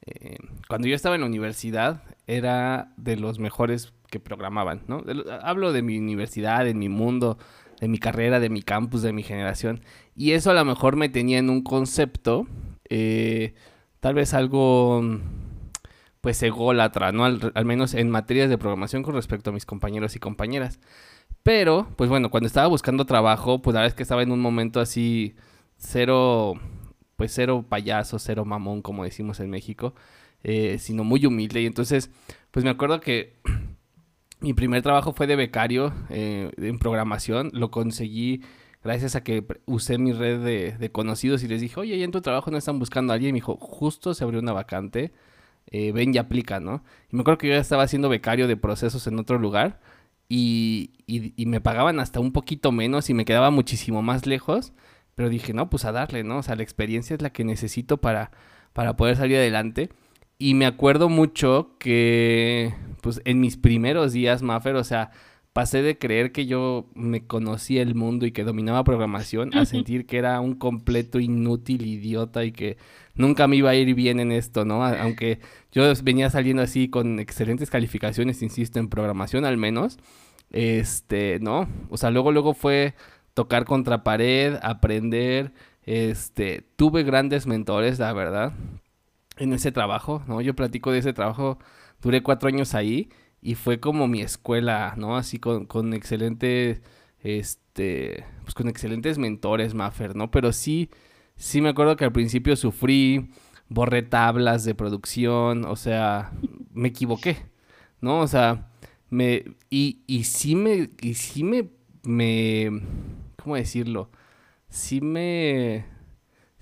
Eh, 0.05 0.37
cuando 0.67 0.87
yo 0.87 0.95
estaba 0.95 1.15
en 1.15 1.21
la 1.21 1.27
universidad, 1.27 2.03
era 2.27 2.91
de 2.97 3.15
los 3.15 3.39
mejores 3.39 3.93
que 4.09 4.19
programaban, 4.19 4.83
¿no? 4.87 5.03
hablo 5.41 5.73
de 5.73 5.81
mi 5.81 5.97
universidad, 5.97 6.65
de 6.65 6.73
mi 6.73 6.87
mundo, 6.87 7.39
de 7.83 7.89
mi 7.89 7.97
carrera, 7.97 8.39
de 8.39 8.49
mi 8.49 8.61
campus, 8.61 9.01
de 9.01 9.11
mi 9.11 9.23
generación. 9.23 9.81
Y 10.15 10.31
eso 10.31 10.51
a 10.51 10.53
lo 10.53 10.63
mejor 10.63 10.95
me 10.95 11.09
tenía 11.09 11.37
en 11.37 11.49
un 11.49 11.63
concepto, 11.63 12.47
eh, 12.87 13.55
tal 13.99 14.13
vez 14.13 14.33
algo 14.33 15.01
pues 16.21 16.41
ególatra, 16.43 17.11
¿no? 17.11 17.25
Al, 17.25 17.65
menos 17.65 17.93
en 17.93 18.09
materias 18.09 18.49
de 18.49 18.57
programación 18.57 19.03
con 19.03 19.15
respecto 19.15 19.49
a 19.49 19.53
mis 19.53 19.65
compañeros 19.65 20.15
y 20.15 20.19
compañeras. 20.19 20.79
Pero, 21.43 21.89
pues 21.97 22.09
bueno, 22.09 22.31
cuando 22.31 22.47
estaba 22.47 22.67
buscando 22.67 23.05
trabajo, 23.05 23.61
pues 23.61 23.73
la 23.73 23.81
verdad 23.81 23.91
es 23.91 23.95
que 23.95 24.03
estaba 24.03 24.23
en 24.23 24.31
un 24.31 24.39
momento 24.39 24.79
así, 24.79 25.35
cero, 25.75 26.53
pues 27.17 27.33
cero 27.35 27.65
payaso, 27.67 28.17
cero 28.17 28.45
mamón, 28.45 28.81
como 28.81 29.03
decimos 29.03 29.41
en 29.41 29.49
México, 29.49 29.93
eh, 30.43 30.77
sino 30.79 31.03
muy 31.03 31.25
humilde. 31.25 31.61
Y 31.61 31.65
entonces, 31.65 32.11
pues 32.51 32.63
me 32.63 32.71
acuerdo 32.71 33.01
que 33.01 33.33
mi 34.43 34.53
primer 34.53 34.81
trabajo 34.81 35.13
fue 35.13 35.25
de 35.25 35.35
becario 35.35 35.93
eh, 36.09 36.51
en 36.57 36.77
programación, 36.77 37.49
lo 37.53 37.71
conseguí 37.71 38.41
gracias 38.83 39.15
a 39.15 39.23
que 39.23 39.45
usé 39.65 39.97
mi 39.97 40.11
red 40.11 40.77
de, 40.77 40.91
conocidos 40.91 41.43
y 41.43 41.47
les 41.47 41.61
dije, 41.61 41.79
oye, 41.79 41.95
¿y 41.95 42.03
en 42.03 42.11
tu 42.11 42.21
trabajo 42.21 42.51
no 42.51 42.57
están 42.57 42.77
buscando 42.77 43.13
a 43.13 43.15
alguien? 43.15 43.29
Y 43.29 43.33
me 43.33 43.37
dijo, 43.37 43.55
justo 43.55 44.13
se 44.13 44.23
abrió 44.23 44.41
una 44.41 44.51
vacante 44.51 45.13
eh, 45.71 45.91
ven 45.93 46.13
y 46.13 46.17
aplica, 46.17 46.59
¿no? 46.59 46.83
Y 47.09 47.15
me 47.15 47.21
acuerdo 47.21 47.37
que 47.37 47.47
yo 47.47 47.53
ya 47.53 47.61
estaba 47.61 47.83
haciendo 47.83 48.09
becario 48.09 48.47
de 48.47 48.57
procesos 48.57 49.07
en 49.07 49.17
otro 49.17 49.39
lugar 49.39 49.79
y, 50.27 50.91
y, 51.07 51.45
me 51.45 51.61
pagaban 51.61 51.99
hasta 51.99 52.19
un 52.19 52.33
poquito 52.33 52.71
menos 52.71 53.09
y 53.09 53.13
me 53.13 53.25
quedaba 53.25 53.49
muchísimo 53.49 54.01
más 54.01 54.25
lejos, 54.25 54.73
pero 55.15 55.29
dije, 55.29 55.53
no, 55.53 55.69
pues 55.69 55.85
a 55.85 55.91
darle, 55.91 56.23
¿no? 56.23 56.39
O 56.39 56.43
sea, 56.43 56.55
la 56.55 56.63
experiencia 56.63 57.15
es 57.15 57.21
la 57.21 57.31
que 57.31 57.43
necesito 57.45 57.97
para, 58.01 58.31
para 58.73 58.95
poder 58.97 59.15
salir 59.15 59.37
adelante. 59.37 59.89
Y 60.37 60.55
me 60.55 60.65
acuerdo 60.65 61.09
mucho 61.09 61.75
que, 61.79 62.73
pues 63.01 63.21
en 63.25 63.39
mis 63.39 63.57
primeros 63.57 64.13
días, 64.13 64.41
Maffer, 64.41 64.75
o 64.75 64.83
sea, 64.83 65.11
pasé 65.53 65.83
de 65.83 65.97
creer 65.97 66.31
que 66.31 66.47
yo 66.47 66.89
me 66.95 67.25
conocía 67.25 67.83
el 67.83 67.93
mundo 67.93 68.25
y 68.25 68.31
que 68.31 68.43
dominaba 68.43 68.83
programación 68.83 69.55
a 69.55 69.65
sentir 69.65 70.07
que 70.07 70.17
era 70.17 70.39
un 70.41 70.55
completo 70.55 71.19
inútil, 71.19 71.85
idiota 71.85 72.43
y 72.43 72.51
que 72.51 72.77
nunca 73.13 73.47
me 73.47 73.55
iba 73.57 73.69
a 73.69 73.75
ir 73.75 73.93
bien 73.93 74.19
en 74.19 74.31
esto, 74.31 74.65
¿no? 74.65 74.83
Aunque 74.83 75.39
yo 75.71 75.83
venía 76.03 76.31
saliendo 76.31 76.63
así 76.63 76.89
con 76.89 77.19
excelentes 77.19 77.69
calificaciones, 77.69 78.41
insisto, 78.41 78.79
en 78.79 78.89
programación 78.89 79.45
al 79.45 79.57
menos, 79.57 79.99
este, 80.51 81.39
¿no? 81.39 81.69
O 81.89 81.97
sea, 81.97 82.09
luego, 82.09 82.31
luego 82.31 82.55
fue 82.55 82.95
tocar 83.35 83.65
contra 83.65 84.03
pared, 84.03 84.55
aprender, 84.63 85.53
este, 85.85 86.63
tuve 86.75 87.03
grandes 87.03 87.45
mentores, 87.45 87.99
la 87.99 88.11
verdad, 88.13 88.53
en 89.37 89.53
ese 89.53 89.71
trabajo, 89.71 90.23
¿no? 90.27 90.41
Yo 90.41 90.55
platico 90.55 90.91
de 90.91 90.99
ese 90.99 91.13
trabajo, 91.13 91.59
duré 92.01 92.23
cuatro 92.23 92.49
años 92.49 92.75
ahí 92.75 93.09
y 93.41 93.55
fue 93.55 93.79
como 93.79 94.07
mi 94.07 94.21
escuela, 94.21 94.93
¿no? 94.97 95.17
Así 95.17 95.39
con, 95.39 95.65
con 95.65 95.93
excelentes, 95.93 96.81
este, 97.19 98.25
pues 98.43 98.53
con 98.53 98.67
excelentes 98.69 99.17
mentores, 99.17 99.73
Maffer, 99.73 100.15
¿no? 100.15 100.31
Pero 100.31 100.53
sí, 100.53 100.89
sí 101.35 101.61
me 101.61 101.69
acuerdo 101.69 101.95
que 101.95 102.05
al 102.05 102.11
principio 102.11 102.55
sufrí, 102.55 103.31
borré 103.69 104.03
tablas 104.03 104.63
de 104.65 104.75
producción, 104.75 105.65
o 105.65 105.75
sea, 105.75 106.31
me 106.73 106.89
equivoqué, 106.89 107.37
¿no? 108.01 108.19
O 108.21 108.27
sea, 108.27 108.69
me, 109.09 109.45
y, 109.69 110.03
y 110.07 110.23
sí 110.25 110.55
me, 110.55 110.91
y 111.01 111.13
sí 111.15 111.43
me, 111.43 111.69
me, 112.03 112.81
¿cómo 113.41 113.55
decirlo? 113.55 114.09
Sí 114.69 115.01
me, 115.01 115.85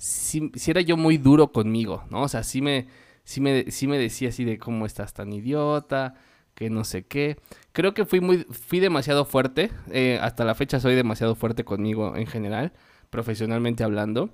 sí, 0.01 0.51
sí 0.55 0.71
era 0.71 0.81
yo 0.81 0.97
muy 0.97 1.17
duro 1.17 1.51
conmigo, 1.51 2.03
¿no? 2.09 2.23
O 2.23 2.27
sea, 2.27 2.43
sí 2.43 2.61
me, 2.61 2.87
sí 3.23 3.39
me, 3.39 3.69
sí 3.69 3.87
me 3.87 3.99
decía 3.99 4.29
así 4.29 4.43
de 4.43 4.57
cómo 4.57 4.87
estás 4.87 5.13
tan 5.13 5.31
idiota, 5.31 6.15
que 6.55 6.69
no 6.71 6.83
sé 6.83 7.05
qué. 7.05 7.37
Creo 7.71 7.93
que 7.93 8.05
fui 8.05 8.19
muy, 8.19 8.39
fui 8.49 8.79
demasiado 8.79 9.25
fuerte. 9.25 9.71
Eh, 9.91 10.17
hasta 10.21 10.43
la 10.43 10.55
fecha 10.55 10.79
soy 10.79 10.95
demasiado 10.95 11.35
fuerte 11.35 11.63
conmigo 11.63 12.15
en 12.15 12.25
general, 12.25 12.73
profesionalmente 13.11 13.83
hablando. 13.83 14.31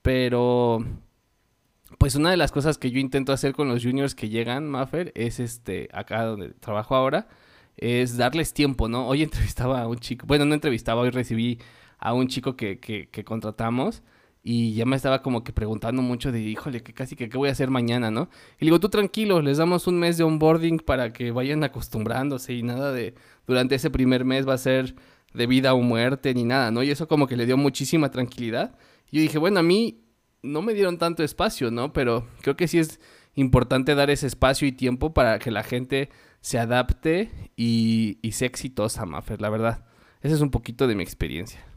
Pero, 0.00 0.82
pues 1.98 2.14
una 2.14 2.30
de 2.30 2.38
las 2.38 2.50
cosas 2.50 2.78
que 2.78 2.90
yo 2.90 2.98
intento 2.98 3.32
hacer 3.32 3.52
con 3.52 3.68
los 3.68 3.84
juniors 3.84 4.14
que 4.14 4.30
llegan, 4.30 4.68
Maffer, 4.68 5.12
es 5.14 5.40
este, 5.40 5.88
acá 5.92 6.24
donde 6.24 6.50
trabajo 6.54 6.96
ahora, 6.96 7.28
es 7.76 8.16
darles 8.16 8.54
tiempo, 8.54 8.88
¿no? 8.88 9.06
Hoy 9.06 9.22
entrevistaba 9.24 9.82
a 9.82 9.88
un 9.88 9.98
chico, 9.98 10.26
bueno, 10.26 10.46
no 10.46 10.54
entrevistaba, 10.54 11.02
hoy 11.02 11.10
recibí 11.10 11.58
a 11.98 12.14
un 12.14 12.28
chico 12.28 12.56
que, 12.56 12.80
que, 12.80 13.08
que 13.10 13.24
contratamos 13.24 14.02
y 14.42 14.74
ya 14.74 14.84
me 14.86 14.96
estaba 14.96 15.22
como 15.22 15.44
que 15.44 15.52
preguntando 15.52 16.02
mucho 16.02 16.32
de, 16.32 16.40
híjole, 16.40 16.82
que 16.82 16.92
casi 16.92 17.14
que 17.14 17.28
qué 17.28 17.38
voy 17.38 17.48
a 17.48 17.52
hacer 17.52 17.70
mañana, 17.70 18.10
¿no? 18.10 18.28
Y 18.58 18.64
digo, 18.64 18.80
tú 18.80 18.88
tranquilo, 18.88 19.40
les 19.40 19.58
damos 19.58 19.86
un 19.86 19.98
mes 19.98 20.18
de 20.18 20.24
onboarding 20.24 20.78
para 20.78 21.12
que 21.12 21.30
vayan 21.30 21.62
acostumbrándose 21.62 22.52
y 22.52 22.62
nada 22.62 22.92
de, 22.92 23.14
durante 23.46 23.76
ese 23.76 23.90
primer 23.90 24.24
mes 24.24 24.48
va 24.48 24.54
a 24.54 24.58
ser 24.58 24.96
de 25.32 25.46
vida 25.46 25.74
o 25.74 25.80
muerte 25.80 26.34
ni 26.34 26.44
nada, 26.44 26.70
¿no? 26.72 26.82
Y 26.82 26.90
eso 26.90 27.06
como 27.06 27.26
que 27.28 27.36
le 27.36 27.46
dio 27.46 27.56
muchísima 27.56 28.10
tranquilidad. 28.10 28.76
Y 29.10 29.18
yo 29.18 29.22
dije, 29.22 29.38
bueno, 29.38 29.60
a 29.60 29.62
mí 29.62 30.02
no 30.42 30.60
me 30.60 30.74
dieron 30.74 30.98
tanto 30.98 31.22
espacio, 31.22 31.70
¿no? 31.70 31.92
Pero 31.92 32.26
creo 32.40 32.56
que 32.56 32.66
sí 32.66 32.78
es 32.78 33.00
importante 33.34 33.94
dar 33.94 34.10
ese 34.10 34.26
espacio 34.26 34.66
y 34.66 34.72
tiempo 34.72 35.14
para 35.14 35.38
que 35.38 35.52
la 35.52 35.62
gente 35.62 36.10
se 36.40 36.58
adapte 36.58 37.30
y, 37.56 38.18
y 38.22 38.32
sea 38.32 38.48
exitosa, 38.48 39.06
Maffer, 39.06 39.40
la 39.40 39.50
verdad. 39.50 39.84
Esa 40.20 40.34
es 40.34 40.40
un 40.40 40.50
poquito 40.50 40.88
de 40.88 40.96
mi 40.96 41.02
experiencia. 41.04 41.71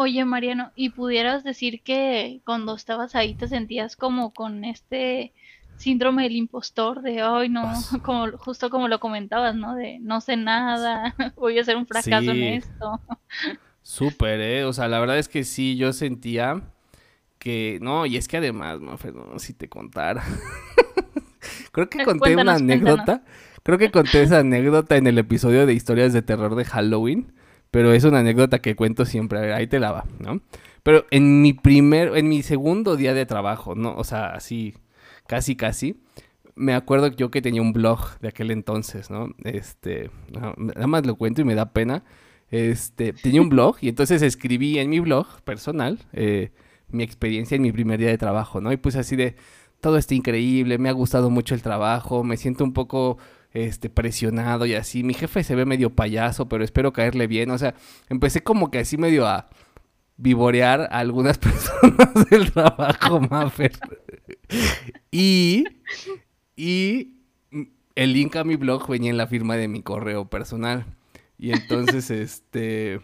Oye, 0.00 0.24
Mariano, 0.24 0.70
¿y 0.76 0.90
pudieras 0.90 1.42
decir 1.42 1.82
que 1.82 2.40
cuando 2.46 2.76
estabas 2.76 3.16
ahí 3.16 3.34
te 3.34 3.48
sentías 3.48 3.96
como 3.96 4.32
con 4.32 4.64
este 4.64 5.32
síndrome 5.76 6.22
del 6.22 6.36
impostor 6.36 7.02
de 7.02 7.24
hoy 7.24 7.48
no, 7.48 7.64
como 8.04 8.30
justo 8.38 8.70
como 8.70 8.86
lo 8.86 9.00
comentabas, 9.00 9.56
¿no? 9.56 9.74
De 9.74 9.98
no 9.98 10.20
sé 10.20 10.36
nada, 10.36 11.16
voy 11.36 11.58
a 11.58 11.62
hacer 11.62 11.76
un 11.76 11.84
fracaso 11.84 12.30
en 12.30 12.42
esto. 12.44 13.00
Súper, 13.82 14.40
eh. 14.40 14.64
O 14.66 14.72
sea, 14.72 14.86
la 14.86 15.00
verdad 15.00 15.18
es 15.18 15.28
que 15.28 15.42
sí, 15.42 15.76
yo 15.76 15.92
sentía 15.92 16.62
que. 17.40 17.80
No, 17.82 18.06
y 18.06 18.18
es 18.18 18.28
que 18.28 18.36
además, 18.36 18.78
no, 18.80 18.96
si 19.40 19.52
te 19.52 19.68
contara. 19.68 20.22
Creo 21.72 21.90
que 21.90 22.04
conté 22.04 22.36
una 22.36 22.54
anécdota. 22.54 23.24
Creo 23.64 23.78
que 23.78 23.90
conté 23.90 24.22
esa 24.22 24.38
anécdota 24.38 24.96
en 24.96 25.08
el 25.08 25.18
episodio 25.18 25.66
de 25.66 25.74
historias 25.74 26.12
de 26.12 26.22
terror 26.22 26.54
de 26.54 26.64
Halloween 26.66 27.32
pero 27.70 27.92
es 27.92 28.04
una 28.04 28.20
anécdota 28.20 28.60
que 28.60 28.76
cuento 28.76 29.04
siempre, 29.04 29.38
a 29.38 29.42
ver, 29.42 29.52
ahí 29.52 29.66
te 29.66 29.80
la 29.80 29.92
va, 29.92 30.04
¿no? 30.18 30.40
Pero 30.82 31.04
en 31.10 31.42
mi 31.42 31.52
primer, 31.52 32.16
en 32.16 32.28
mi 32.28 32.42
segundo 32.42 32.96
día 32.96 33.14
de 33.14 33.26
trabajo, 33.26 33.74
¿no? 33.74 33.94
O 33.96 34.04
sea, 34.04 34.28
así, 34.28 34.74
casi, 35.26 35.56
casi, 35.56 36.00
me 36.54 36.74
acuerdo 36.74 37.08
yo 37.08 37.30
que 37.30 37.40
tenía 37.40 37.62
un 37.62 37.72
blog 37.72 38.18
de 38.20 38.28
aquel 38.28 38.50
entonces, 38.50 39.10
¿no? 39.10 39.28
Este, 39.44 40.10
nada 40.32 40.86
más 40.86 41.06
lo 41.06 41.16
cuento 41.16 41.40
y 41.40 41.44
me 41.44 41.54
da 41.54 41.72
pena. 41.72 42.04
Este, 42.50 43.12
tenía 43.12 43.42
un 43.42 43.48
blog 43.48 43.76
y 43.80 43.88
entonces 43.88 44.22
escribí 44.22 44.78
en 44.78 44.88
mi 44.88 45.00
blog 45.00 45.26
personal 45.42 45.98
eh, 46.14 46.50
mi 46.90 47.02
experiencia 47.02 47.56
en 47.56 47.62
mi 47.62 47.72
primer 47.72 48.00
día 48.00 48.08
de 48.08 48.18
trabajo, 48.18 48.60
¿no? 48.60 48.72
Y 48.72 48.76
puse 48.76 48.98
así 48.98 49.14
de, 49.14 49.36
todo 49.80 49.98
está 49.98 50.14
increíble, 50.14 50.78
me 50.78 50.88
ha 50.88 50.92
gustado 50.92 51.30
mucho 51.30 51.54
el 51.54 51.62
trabajo, 51.62 52.24
me 52.24 52.36
siento 52.36 52.64
un 52.64 52.72
poco 52.72 53.18
este, 53.66 53.90
presionado 53.90 54.66
y 54.66 54.74
así. 54.74 55.02
Mi 55.02 55.14
jefe 55.14 55.42
se 55.44 55.54
ve 55.54 55.64
medio 55.64 55.90
payaso, 55.90 56.48
pero 56.48 56.64
espero 56.64 56.92
caerle 56.92 57.26
bien. 57.26 57.50
O 57.50 57.58
sea, 57.58 57.74
empecé 58.08 58.42
como 58.42 58.70
que 58.70 58.78
así 58.78 58.96
medio 58.96 59.26
a 59.26 59.48
vivorear 60.16 60.82
a 60.90 60.98
algunas 60.98 61.38
personas 61.38 62.28
del 62.30 62.52
trabajo, 62.52 63.20
Maffer. 63.20 63.72
y, 65.10 65.64
y 66.56 67.14
el 67.94 68.12
link 68.12 68.36
a 68.36 68.44
mi 68.44 68.56
blog 68.56 68.88
venía 68.88 69.10
en 69.10 69.16
la 69.16 69.26
firma 69.26 69.56
de 69.56 69.68
mi 69.68 69.82
correo 69.82 70.28
personal. 70.28 70.84
Y 71.38 71.52
entonces, 71.52 72.10
este... 72.10 73.00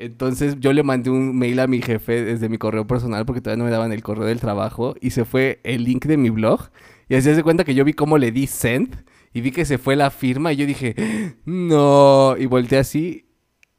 Entonces 0.00 0.60
yo 0.60 0.72
le 0.72 0.84
mandé 0.84 1.10
un 1.10 1.36
mail 1.36 1.58
a 1.58 1.66
mi 1.66 1.82
jefe 1.82 2.22
desde 2.22 2.48
mi 2.48 2.56
correo 2.56 2.86
personal 2.86 3.26
porque 3.26 3.40
todavía 3.40 3.58
no 3.58 3.64
me 3.64 3.72
daban 3.72 3.90
el 3.90 4.04
correo 4.04 4.26
del 4.26 4.38
trabajo 4.38 4.94
y 5.00 5.10
se 5.10 5.24
fue 5.24 5.58
el 5.64 5.82
link 5.82 6.06
de 6.06 6.16
mi 6.16 6.30
blog 6.30 6.70
y 7.08 7.16
así 7.16 7.34
se 7.34 7.42
cuenta 7.42 7.64
que 7.64 7.74
yo 7.74 7.84
vi 7.84 7.94
cómo 7.94 8.16
le 8.16 8.30
di 8.30 8.46
send 8.46 9.04
y 9.32 9.40
vi 9.40 9.50
que 9.50 9.64
se 9.64 9.78
fue 9.78 9.96
la 9.96 10.10
firma 10.10 10.52
y 10.52 10.56
yo 10.56 10.66
dije, 10.66 10.94
no, 11.44 12.36
y 12.38 12.46
volteé 12.46 12.78
así 12.78 13.28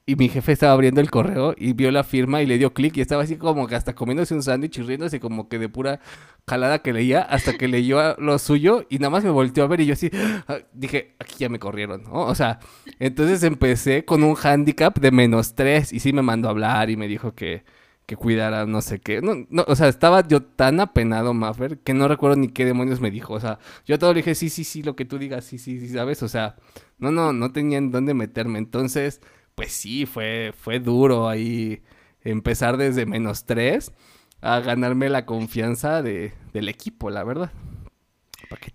y 0.10 0.16
mi 0.16 0.28
jefe 0.28 0.54
estaba 0.54 0.74
abriendo 0.74 1.02
el 1.02 1.12
correo 1.12 1.54
y 1.56 1.74
vio 1.74 1.92
la 1.92 2.04
firma 2.04 2.42
y 2.42 2.48
le 2.48 2.58
dio 2.58 2.74
clic 2.74 2.98
y 2.98 3.02
estaba 3.02 3.22
así 3.22 3.36
como 3.36 3.68
que 3.68 3.76
hasta 3.76 3.94
comiéndose 3.94 4.34
un 4.34 4.42
sándwich 4.42 4.80
y 4.80 4.82
riéndose 4.82 5.20
como 5.20 5.48
que 5.48 5.60
de 5.60 5.70
pura 5.70 6.00
calada 6.46 6.80
que 6.80 6.94
leía 6.94 7.22
hasta 7.22 7.54
que 7.54 7.68
leyó 7.68 8.16
lo 8.18 8.40
suyo 8.40 8.88
y 8.90 8.98
nada 8.98 9.12
más 9.12 9.24
me 9.24 9.30
volteó 9.30 9.64
a 9.64 9.68
ver 9.68 9.82
y 9.82 9.86
yo 9.86 9.94
así 9.94 10.10
ah, 10.48 10.58
dije, 10.74 11.16
aquí 11.20 11.36
ya 11.38 11.48
me 11.48 11.60
corrieron, 11.60 12.06
¿no? 12.06 12.26
O 12.26 12.34
sea, 12.34 12.58
entonces 12.98 13.44
empecé 13.44 14.04
con 14.04 14.24
un 14.24 14.36
handicap 14.36 14.98
de 14.98 15.12
menos 15.12 15.54
tres 15.54 15.94
y 15.94 16.00
sí 16.00 16.12
me 16.12 16.24
mandó 16.24 16.48
a 16.48 16.52
hablar 16.52 16.90
y 16.90 16.98
me 16.98 17.08
dijo 17.08 17.36
que, 17.36 17.64
que 18.10 18.18
cuidara 18.18 18.66
no 18.66 18.82
sé 18.82 19.00
qué. 19.00 19.22
No, 19.22 19.46
no, 19.50 19.64
o 19.68 19.76
sea, 19.76 19.88
estaba 19.88 20.28
yo 20.28 20.42
tan 20.44 20.80
apenado, 20.80 21.34
Maffer, 21.34 21.78
que 21.80 21.94
no 21.94 22.08
recuerdo 22.08 22.36
ni 22.36 22.50
qué 22.50 22.66
demonios 22.66 23.00
me 23.00 23.12
dijo. 23.12 23.34
O 23.34 23.40
sea, 23.40 23.60
yo 23.86 24.00
todo 24.00 24.14
le 24.14 24.18
dije, 24.20 24.36
sí, 24.36 24.50
sí, 24.50 24.64
sí, 24.64 24.84
lo 24.84 24.96
que 24.96 25.06
tú 25.06 25.20
digas, 25.20 25.46
sí, 25.46 25.58
sí, 25.58 25.80
sí, 25.80 25.90
¿sabes? 25.90 26.24
O 26.24 26.28
sea, 26.28 26.56
no, 26.98 27.12
no, 27.12 27.34
no 27.34 27.52
tenía 27.52 27.78
en 27.78 27.92
dónde 27.92 28.14
meterme. 28.14 28.58
Entonces 28.60 29.22
pues 29.60 29.74
sí, 29.74 30.06
fue, 30.06 30.54
fue 30.58 30.80
duro 30.80 31.28
ahí 31.28 31.82
empezar 32.22 32.78
desde 32.78 33.06
menos 33.06 33.46
tres 33.46 33.92
a 34.40 34.62
ganarme 34.62 35.10
la 35.10 35.26
confianza 35.26 36.02
de, 36.02 36.32
del 36.54 36.70
equipo, 36.70 37.10
la 37.10 37.26
verdad. 37.26 37.52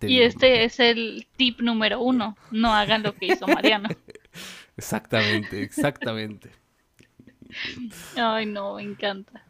y 0.02 0.20
este 0.20 0.64
es 0.64 0.80
el 0.80 1.26
tip 1.38 1.62
número 1.62 2.02
uno, 2.02 2.36
no 2.50 2.74
hagan 2.74 3.02
lo 3.02 3.14
que 3.14 3.28
hizo 3.28 3.46
Mariano. 3.46 3.88
exactamente, 4.76 5.62
exactamente. 5.62 6.50
Ay, 8.16 8.46
no, 8.46 8.76
me 8.76 8.82
encanta. 8.82 9.44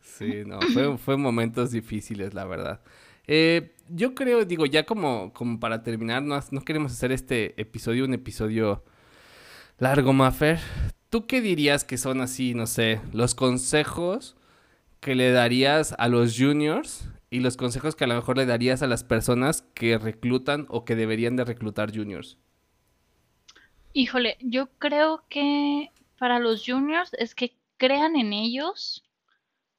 Sí, 0.00 0.42
no, 0.44 0.60
fue, 0.60 0.98
fue 0.98 1.16
momentos 1.16 1.70
difíciles, 1.70 2.34
la 2.34 2.44
verdad. 2.44 2.80
Eh, 3.26 3.74
yo 3.88 4.14
creo, 4.14 4.44
digo, 4.44 4.66
ya 4.66 4.84
como, 4.84 5.32
como 5.32 5.60
para 5.60 5.82
terminar, 5.82 6.22
no, 6.22 6.40
no 6.50 6.60
queremos 6.62 6.92
hacer 6.92 7.12
este 7.12 7.60
episodio 7.60 8.04
un 8.04 8.14
episodio 8.14 8.84
Largo 9.78 10.12
Maffer, 10.12 10.58
¿tú 11.08 11.26
qué 11.26 11.40
dirías 11.40 11.84
que 11.84 11.98
son 11.98 12.20
así, 12.20 12.54
no 12.54 12.66
sé, 12.66 13.00
los 13.12 13.34
consejos 13.34 14.36
que 15.00 15.14
le 15.14 15.30
darías 15.30 15.94
a 15.98 16.08
los 16.08 16.36
juniors 16.36 17.08
y 17.30 17.40
los 17.40 17.56
consejos 17.56 17.94
que 17.94 18.04
a 18.04 18.08
lo 18.08 18.16
mejor 18.16 18.38
le 18.38 18.46
darías 18.46 18.82
a 18.82 18.86
las 18.88 19.04
personas 19.04 19.62
que 19.74 19.98
reclutan 19.98 20.66
o 20.68 20.84
que 20.84 20.96
deberían 20.96 21.36
de 21.36 21.44
reclutar 21.44 21.94
juniors? 21.94 22.38
Híjole, 23.92 24.36
yo 24.40 24.68
creo 24.78 25.22
que 25.28 25.90
para 26.18 26.38
los 26.38 26.64
juniors 26.66 27.14
es 27.14 27.34
que 27.34 27.56
crean 27.76 28.16
en 28.16 28.32
ellos, 28.32 29.04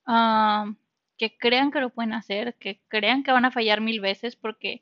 ah, 0.05 0.73
que 1.17 1.37
crean 1.37 1.71
que 1.71 1.81
lo 1.81 1.89
pueden 1.91 2.13
hacer, 2.13 2.55
que 2.55 2.81
crean 2.87 3.23
que 3.23 3.31
van 3.31 3.45
a 3.45 3.51
fallar 3.51 3.81
mil 3.81 3.99
veces, 4.01 4.35
porque 4.35 4.81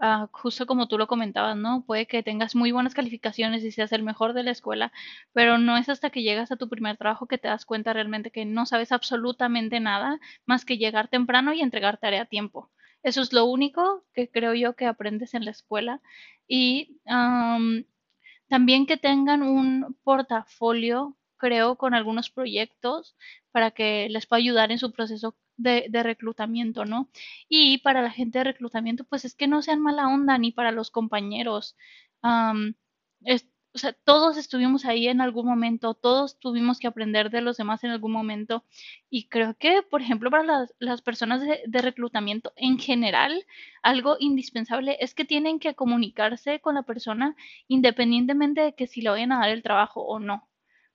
Ah, 0.00 0.28
justo 0.30 0.64
como 0.66 0.86
tú 0.86 0.96
lo 0.96 1.08
comentabas, 1.08 1.56
¿no? 1.56 1.84
Puede 1.84 2.06
que 2.06 2.22
tengas 2.22 2.54
muy 2.54 2.70
buenas 2.70 2.94
calificaciones 2.94 3.64
y 3.64 3.72
seas 3.72 3.90
el 3.92 4.04
mejor 4.04 4.32
de 4.32 4.44
la 4.44 4.52
escuela, 4.52 4.92
pero 5.32 5.58
no 5.58 5.76
es 5.76 5.88
hasta 5.88 6.10
que 6.10 6.22
llegas 6.22 6.52
a 6.52 6.56
tu 6.56 6.68
primer 6.68 6.96
trabajo 6.96 7.26
que 7.26 7.36
te 7.38 7.48
das 7.48 7.64
cuenta 7.64 7.92
realmente 7.92 8.30
que 8.30 8.44
no 8.44 8.64
sabes 8.64 8.92
absolutamente 8.92 9.80
nada 9.80 10.20
más 10.46 10.64
que 10.64 10.78
llegar 10.78 11.08
temprano 11.08 11.52
y 11.52 11.62
entregar 11.62 11.98
tarea 11.98 12.22
a 12.22 12.26
tiempo. 12.26 12.70
Eso 13.02 13.22
es 13.22 13.32
lo 13.32 13.44
único 13.46 14.04
que 14.14 14.30
creo 14.30 14.54
yo 14.54 14.76
que 14.76 14.86
aprendes 14.86 15.34
en 15.34 15.44
la 15.44 15.50
escuela. 15.50 16.00
Y 16.46 17.00
también 18.48 18.86
que 18.86 18.96
tengan 18.96 19.42
un 19.42 19.96
portafolio, 20.02 21.16
creo, 21.36 21.76
con 21.76 21.94
algunos 21.94 22.30
proyectos 22.30 23.16
para 23.52 23.70
que 23.70 24.08
les 24.10 24.26
pueda 24.26 24.38
ayudar 24.38 24.72
en 24.72 24.78
su 24.78 24.92
proceso 24.92 25.36
de, 25.56 25.88
reclutamiento, 26.02 26.84
¿no? 26.84 27.10
Y 27.48 27.78
para 27.78 28.02
la 28.02 28.10
gente 28.10 28.38
de 28.38 28.44
reclutamiento, 28.44 29.04
pues 29.04 29.24
es 29.24 29.34
que 29.34 29.48
no 29.48 29.62
sean 29.62 29.80
mala 29.80 30.08
onda 30.08 30.38
ni 30.38 30.52
para 30.52 30.72
los 30.72 30.90
compañeros. 30.90 31.76
O 33.78 33.80
sea, 33.80 33.92
todos 33.92 34.36
estuvimos 34.36 34.84
ahí 34.84 35.06
en 35.06 35.20
algún 35.20 35.46
momento, 35.46 35.94
todos 35.94 36.40
tuvimos 36.40 36.80
que 36.80 36.88
aprender 36.88 37.30
de 37.30 37.42
los 37.42 37.56
demás 37.56 37.84
en 37.84 37.90
algún 37.90 38.10
momento. 38.10 38.64
Y 39.08 39.28
creo 39.28 39.54
que, 39.56 39.82
por 39.82 40.02
ejemplo, 40.02 40.32
para 40.32 40.66
las, 40.80 41.02
personas 41.02 41.40
de, 41.42 41.62
de, 41.64 41.80
reclutamiento 41.80 42.52
en 42.56 42.80
general, 42.80 43.46
algo 43.82 44.16
indispensable 44.18 44.96
es 44.98 45.14
que 45.14 45.24
tienen 45.24 45.60
que 45.60 45.76
comunicarse 45.76 46.58
con 46.60 46.74
la 46.74 46.82
persona 46.82 47.36
independientemente 47.68 48.62
de 48.62 48.74
que 48.74 48.88
si 48.88 49.00
le 49.00 49.10
vayan 49.10 49.30
a 49.30 49.38
dar 49.38 49.50
el 49.50 49.62
trabajo 49.62 50.00
o 50.02 50.18
no. 50.18 50.48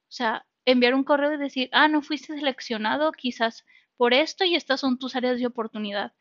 O 0.09 0.11
sea, 0.11 0.45
enviar 0.65 0.93
un 0.93 1.05
correo 1.05 1.33
y 1.33 1.37
decir, 1.37 1.69
ah, 1.71 1.87
no 1.87 2.01
fuiste 2.01 2.35
seleccionado, 2.35 3.13
quizás 3.13 3.65
por 3.95 4.13
esto 4.13 4.43
y 4.43 4.55
estas 4.55 4.81
son 4.81 4.99
tus 4.99 5.15
áreas 5.15 5.39
de 5.39 5.47
oportunidad. 5.47 6.11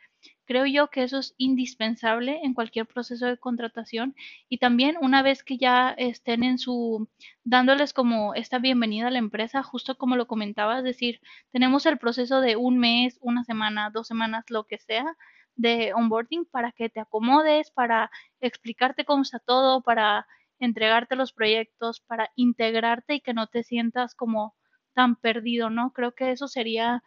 Creo 0.44 0.66
yo 0.66 0.88
que 0.90 1.02
eso 1.04 1.18
es 1.18 1.34
indispensable 1.38 2.40
en 2.42 2.54
cualquier 2.54 2.86
proceso 2.86 3.26
de 3.26 3.38
contratación 3.38 4.14
y 4.48 4.58
también 4.58 4.96
una 5.00 5.22
vez 5.22 5.42
que 5.44 5.56
ya 5.58 5.90
estén 5.96 6.42
en 6.44 6.58
su 6.58 7.08
dándoles 7.44 7.92
como 7.92 8.34
esta 8.34 8.58
bienvenida 8.58 9.08
a 9.08 9.10
la 9.10 9.18
empresa, 9.18 9.62
justo 9.62 9.96
como 9.96 10.16
lo 10.16 10.26
comentaba, 10.26 10.78
es 10.78 10.84
decir, 10.84 11.20
tenemos 11.52 11.86
el 11.86 11.98
proceso 11.98 12.40
de 12.40 12.56
un 12.56 12.78
mes, 12.78 13.18
una 13.20 13.44
semana, 13.44 13.90
dos 13.92 14.06
semanas, 14.08 14.44
lo 14.48 14.64
que 14.64 14.78
sea, 14.78 15.16
de 15.56 15.92
onboarding 15.94 16.44
para 16.46 16.72
que 16.72 16.88
te 16.88 17.00
acomodes, 17.00 17.70
para 17.70 18.10
explicarte 18.40 19.04
cómo 19.04 19.22
está 19.22 19.38
todo, 19.38 19.82
para 19.82 20.26
entregarte 20.58 21.16
los 21.16 21.32
proyectos, 21.32 22.00
para 22.00 22.30
integrarte 22.36 23.14
y 23.16 23.20
que 23.20 23.34
no 23.34 23.46
te 23.48 23.62
sientas 23.64 24.14
como 24.14 24.54
tan 24.94 25.16
perdido, 25.16 25.70
¿no? 25.70 25.92
Creo 25.92 26.14
que 26.14 26.30
eso 26.32 26.48
sería 26.48 27.02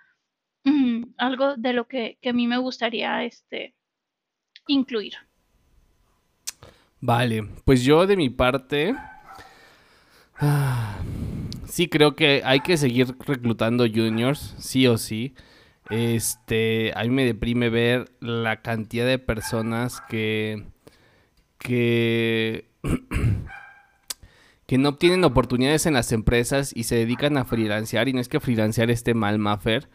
algo 1.17 1.55
de 1.55 1.73
lo 1.73 1.87
que, 1.87 2.17
a 2.25 2.33
mí 2.33 2.47
me 2.47 2.57
gustaría 2.57 3.23
este, 3.23 3.75
incluir. 4.67 5.13
Vale, 7.01 7.47
pues 7.65 7.83
yo 7.83 8.07
de 8.07 8.17
mi 8.17 8.29
parte, 8.29 8.95
sí 11.67 11.87
creo 11.87 12.15
que 12.15 12.41
hay 12.43 12.61
que 12.61 12.77
seguir 12.77 13.15
reclutando 13.19 13.85
juniors, 13.87 14.55
sí 14.57 14.87
o 14.87 14.97
sí. 14.97 15.35
Este, 15.91 16.91
a 16.95 17.03
mí 17.03 17.09
me 17.09 17.25
deprime 17.25 17.69
ver 17.69 18.11
la 18.19 18.61
cantidad 18.63 19.05
de 19.05 19.19
personas 19.19 20.01
que, 20.09 20.63
que, 21.59 22.71
que 24.65 24.79
no 24.79 24.89
obtienen 24.89 25.23
oportunidades 25.25 25.85
en 25.85 25.93
las 25.93 26.11
empresas 26.11 26.71
y 26.75 26.85
se 26.85 26.95
dedican 26.95 27.37
a 27.37 27.45
freelancear. 27.45 28.07
Y 28.09 28.13
no 28.13 28.19
es 28.19 28.29
que 28.29 28.39
freelancear 28.39 28.89
esté 28.89 29.13
mal, 29.13 29.37
Maffer 29.37 29.87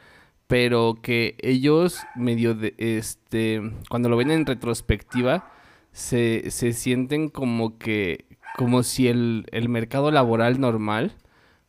pero 0.51 0.99
que 1.01 1.37
ellos 1.39 2.01
medio 2.17 2.57
de 2.57 2.75
este 2.77 3.63
cuando 3.89 4.09
lo 4.09 4.17
ven 4.17 4.33
en 4.33 4.45
retrospectiva 4.45 5.49
se, 5.93 6.51
se 6.51 6.73
sienten 6.73 7.29
como 7.29 7.79
que 7.79 8.27
como 8.59 8.83
si 8.83 9.07
el, 9.07 9.47
el, 9.53 9.69
mercado 9.69 10.11
laboral 10.11 10.61
normal 10.61 11.13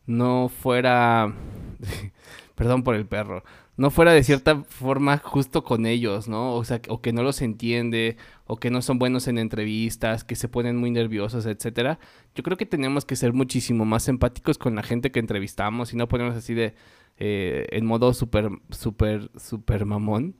no 0.06 0.48
fuera 0.48 1.32
perdón 2.56 2.82
por 2.82 2.96
el 2.96 3.06
perro 3.06 3.44
no 3.76 3.90
fuera 3.90 4.12
de 4.12 4.24
cierta 4.24 4.64
forma 4.64 5.16
justo 5.18 5.64
con 5.64 5.86
ellos, 5.86 6.28
¿no? 6.28 6.54
O 6.54 6.64
sea, 6.64 6.80
o 6.88 7.00
que 7.00 7.12
no 7.12 7.22
los 7.22 7.40
entiende, 7.40 8.16
o 8.46 8.58
que 8.58 8.70
no 8.70 8.82
son 8.82 8.98
buenos 8.98 9.28
en 9.28 9.38
entrevistas, 9.38 10.24
que 10.24 10.36
se 10.36 10.46
ponen 10.46 10.76
muy 10.76 10.90
nerviosos, 10.90 11.46
etcétera. 11.46 11.98
Yo 12.34 12.42
creo 12.42 12.58
que 12.58 12.66
tenemos 12.66 13.06
que 13.06 13.16
ser 13.16 13.32
muchísimo 13.32 13.86
más 13.86 14.08
empáticos 14.08 14.58
con 14.58 14.74
la 14.74 14.82
gente 14.82 15.10
que 15.10 15.20
entrevistamos 15.20 15.92
y 15.92 15.96
no 15.96 16.06
ponernos 16.06 16.36
así 16.36 16.52
de, 16.52 16.74
eh, 17.18 17.66
en 17.70 17.86
modo 17.86 18.14
súper, 18.14 18.50
súper, 18.70 19.30
súper 19.36 19.84
mamón. 19.86 20.36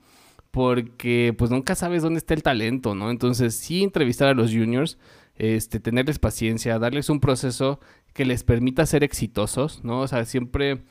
Porque 0.51 1.35
pues 1.37 1.51
nunca 1.51 1.75
sabes 1.75 2.03
dónde 2.03 2.19
está 2.19 2.35
el 2.35 2.43
talento, 2.43 2.95
¿no? 2.95 3.11
Entonces 3.11 3.55
sí 3.55 3.83
entrevistar 3.83 4.29
a 4.29 4.35
los 4.35 4.51
juniors, 4.51 4.99
este, 5.37 5.81
tenerles 5.81 6.19
paciencia, 6.19 6.79
darles 6.79 7.09
un 7.09 7.21
proceso 7.21 7.81
que 8.13 8.27
les 8.27 8.45
permita 8.45 8.85
ser 8.87 9.03
exitosos, 9.03 9.83
¿no? 9.83 10.01
O 10.01 10.09
sea, 10.09 10.25
siempre 10.27 10.83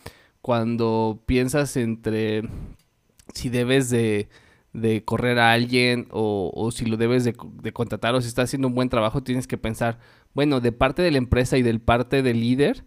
cuando 0.42 1.22
piensas 1.28 1.78
entre 1.78 2.44
si 3.34 3.50
debes 3.50 3.90
de, 3.90 4.30
de 4.74 5.04
correr 5.04 5.40
a 5.40 5.52
alguien 5.52 6.08
o, 6.12 6.52
o 6.54 6.72
si 6.72 6.86
lo 6.86 6.98
debes 6.98 7.24
de, 7.24 7.36
de, 7.62 7.74
contratar 7.74 8.16
o 8.16 8.22
si 8.22 8.28
está 8.28 8.44
haciendo 8.44 8.68
un 8.68 8.76
buen 8.76 8.90
trabajo, 8.90 9.24
tienes 9.24 9.48
que 9.48 9.58
pensar, 9.58 10.00
bueno, 10.34 10.60
de 10.60 10.72
parte 10.72 11.02
de 11.02 11.12
la 11.12 11.18
empresa 11.18 11.58
y 11.58 11.62
del 11.62 11.80
parte 11.82 12.24
del 12.24 12.42
líder, 12.42 12.86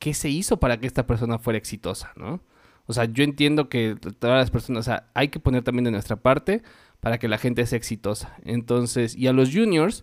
qué 0.00 0.14
se 0.14 0.28
hizo 0.28 0.58
para 0.58 0.80
que 0.80 0.88
esta 0.88 1.06
persona 1.06 1.38
fuera 1.38 1.58
exitosa, 1.58 2.12
¿no? 2.16 2.40
O 2.86 2.92
sea, 2.92 3.04
yo 3.04 3.22
entiendo 3.22 3.68
que 3.68 3.94
todas 4.18 4.36
las 4.36 4.50
personas, 4.50 4.80
o 4.80 4.90
sea, 4.90 5.10
hay 5.14 5.28
que 5.28 5.38
poner 5.38 5.62
también 5.62 5.84
de 5.84 5.92
nuestra 5.92 6.16
parte 6.16 6.62
para 6.98 7.18
que 7.18 7.28
la 7.28 7.38
gente 7.38 7.64
sea 7.66 7.76
exitosa. 7.76 8.34
Entonces, 8.44 9.14
y 9.14 9.28
a 9.28 9.32
los 9.32 9.54
juniors, 9.54 10.02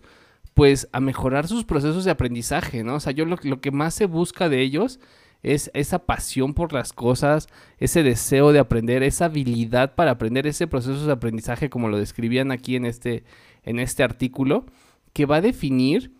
pues 0.54 0.88
a 0.92 1.00
mejorar 1.00 1.46
sus 1.46 1.64
procesos 1.64 2.06
de 2.06 2.12
aprendizaje, 2.12 2.84
¿no? 2.84 2.94
O 2.94 3.00
sea, 3.00 3.12
yo 3.12 3.26
lo, 3.26 3.36
lo 3.42 3.60
que 3.60 3.72
más 3.72 3.92
se 3.92 4.06
busca 4.06 4.48
de 4.48 4.62
ellos 4.62 5.00
es 5.42 5.70
esa 5.74 6.06
pasión 6.06 6.54
por 6.54 6.72
las 6.72 6.92
cosas, 6.92 7.48
ese 7.78 8.02
deseo 8.02 8.52
de 8.52 8.58
aprender, 8.60 9.02
esa 9.02 9.26
habilidad 9.26 9.94
para 9.94 10.12
aprender, 10.12 10.46
ese 10.46 10.66
proceso 10.66 11.04
de 11.06 11.12
aprendizaje 11.12 11.70
como 11.70 11.88
lo 11.88 11.98
describían 11.98 12.52
aquí 12.52 12.76
en 12.76 12.86
este, 12.86 13.24
en 13.64 13.80
este 13.80 14.02
artículo, 14.02 14.64
que 15.12 15.26
va 15.26 15.36
a 15.36 15.40
definir 15.40 16.12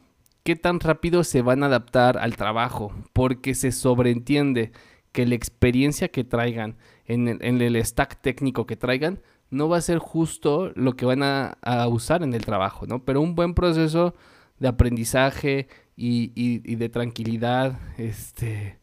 qué 0.43 0.57
tan 0.57 0.81
rápido 0.81 1.25
se 1.25 1.43
van 1.43 1.63
a 1.63 1.67
adaptar 1.67 2.19
al 2.19 2.37
trabajo, 2.37 2.93
porque 3.13 3.55
se 3.55 3.73
sobreentiende 3.73 4.73
que 5.13 5.27
la 5.27 5.35
experiencia 5.35 6.09
que 6.09 6.25
traigan 6.25 6.77
en 7.07 7.29
el, 7.43 7.85
stack 7.85 8.21
técnico 8.21 8.67
que 8.67 8.77
traigan 8.77 9.21
no 9.51 9.69
va 9.69 9.79
a 9.79 9.81
ser 9.81 9.99
justo 9.99 10.73
lo 10.75 10.95
que 10.95 11.07
van 11.07 11.23
a, 11.23 11.57
usar 11.89 12.23
en 12.23 12.35
el 12.35 12.45
trabajo, 12.45 12.87
¿no? 12.87 13.05
Pero 13.05 13.21
un 13.21 13.35
buen 13.35 13.55
proceso 13.55 14.15
de 14.59 14.69
aprendizaje 14.69 15.69
y, 15.97 16.33
y, 16.35 16.61
y 16.71 16.77
de 16.77 16.89
tranquilidad, 16.91 17.79
este, 17.97 18.79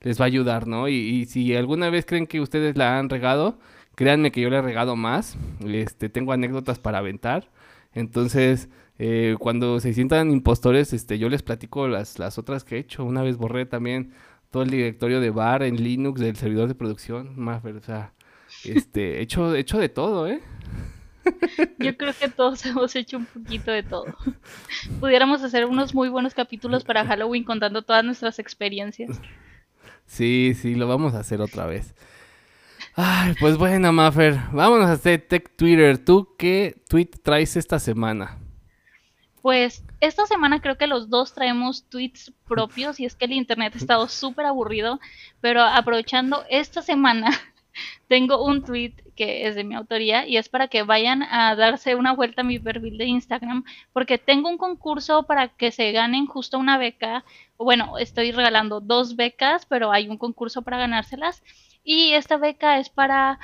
les 0.00 0.20
va 0.20 0.24
a 0.24 0.26
ayudar, 0.26 0.66
¿no? 0.66 0.88
Y, 0.88 1.26
si 1.26 1.54
alguna 1.56 1.90
vez 1.90 2.06
creen 2.06 2.26
que 2.26 2.40
ustedes 2.40 2.76
la 2.76 2.98
han 2.98 3.08
regado, 3.10 3.58
créanme 3.94 4.30
que 4.30 4.40
yo 4.40 4.50
la 4.50 4.58
he 4.58 4.62
regado 4.62 4.96
más. 4.96 5.36
Este, 5.66 6.08
tengo 6.08 6.32
anécdotas 6.32 6.78
para 6.78 6.98
aventar. 6.98 7.50
Entonces, 7.92 8.68
eh, 8.98 9.36
cuando 9.38 9.80
se 9.80 9.92
sientan 9.92 10.30
impostores, 10.30 10.92
este, 10.92 11.18
yo 11.18 11.28
les 11.28 11.42
platico 11.42 11.88
las, 11.88 12.18
las 12.18 12.38
otras 12.38 12.64
que 12.64 12.76
he 12.76 12.78
hecho. 12.78 13.04
Una 13.04 13.22
vez 13.22 13.36
borré 13.36 13.66
también 13.66 14.12
todo 14.50 14.62
el 14.62 14.70
directorio 14.70 15.20
de 15.20 15.30
bar 15.30 15.62
en 15.62 15.82
Linux 15.82 16.20
del 16.20 16.36
servidor 16.36 16.68
de 16.68 16.74
producción. 16.74 17.38
Más, 17.38 17.64
o 17.64 17.80
sea, 17.80 18.12
este, 18.64 19.20
hecho, 19.20 19.54
hecho 19.54 19.78
de 19.78 19.88
todo, 19.88 20.26
¿eh? 20.26 20.40
Yo 21.78 21.96
creo 21.96 22.12
que 22.18 22.28
todos 22.28 22.64
hemos 22.66 22.94
hecho 22.96 23.18
un 23.18 23.26
poquito 23.26 23.70
de 23.70 23.82
todo. 23.82 24.06
Pudiéramos 25.00 25.42
hacer 25.42 25.66
unos 25.66 25.94
muy 25.94 26.08
buenos 26.08 26.34
capítulos 26.34 26.84
para 26.84 27.04
Halloween 27.04 27.44
contando 27.44 27.82
todas 27.82 28.04
nuestras 28.04 28.38
experiencias. 28.38 29.20
Sí, 30.06 30.54
sí, 30.54 30.74
lo 30.74 30.86
vamos 30.86 31.14
a 31.14 31.20
hacer 31.20 31.40
otra 31.40 31.66
vez. 31.66 31.94
Ay, 32.94 33.34
pues 33.40 33.58
bueno, 33.58 33.92
Maffer, 33.92 34.38
vámonos 34.52 34.86
a 34.86 34.92
hacer 34.92 35.20
Tech 35.20 35.54
Twitter. 35.56 35.98
¿Tú 35.98 36.34
qué 36.38 36.80
tweet 36.88 37.10
traes 37.22 37.56
esta 37.56 37.78
semana? 37.78 38.38
Pues 39.46 39.84
esta 40.00 40.26
semana 40.26 40.60
creo 40.60 40.76
que 40.76 40.88
los 40.88 41.08
dos 41.08 41.32
traemos 41.32 41.88
tweets 41.88 42.32
propios 42.48 42.98
y 42.98 43.04
es 43.04 43.14
que 43.14 43.26
el 43.26 43.32
internet 43.32 43.74
ha 43.76 43.78
estado 43.78 44.08
súper 44.08 44.44
aburrido, 44.44 44.98
pero 45.40 45.62
aprovechando 45.62 46.44
esta 46.50 46.82
semana 46.82 47.30
tengo 48.08 48.44
un 48.44 48.64
tweet 48.64 48.94
que 49.14 49.46
es 49.46 49.54
de 49.54 49.62
mi 49.62 49.76
autoría 49.76 50.26
y 50.26 50.36
es 50.36 50.48
para 50.48 50.66
que 50.66 50.82
vayan 50.82 51.22
a 51.22 51.54
darse 51.54 51.94
una 51.94 52.12
vuelta 52.12 52.40
a 52.40 52.44
mi 52.44 52.58
perfil 52.58 52.98
de 52.98 53.04
Instagram 53.04 53.62
porque 53.92 54.18
tengo 54.18 54.48
un 54.48 54.58
concurso 54.58 55.22
para 55.22 55.46
que 55.46 55.70
se 55.70 55.92
ganen 55.92 56.26
justo 56.26 56.58
una 56.58 56.76
beca. 56.76 57.24
Bueno, 57.56 57.98
estoy 57.98 58.32
regalando 58.32 58.80
dos 58.80 59.14
becas, 59.14 59.64
pero 59.64 59.92
hay 59.92 60.08
un 60.08 60.18
concurso 60.18 60.62
para 60.62 60.78
ganárselas 60.78 61.44
y 61.84 62.14
esta 62.14 62.36
beca 62.36 62.80
es 62.80 62.88
para 62.88 63.38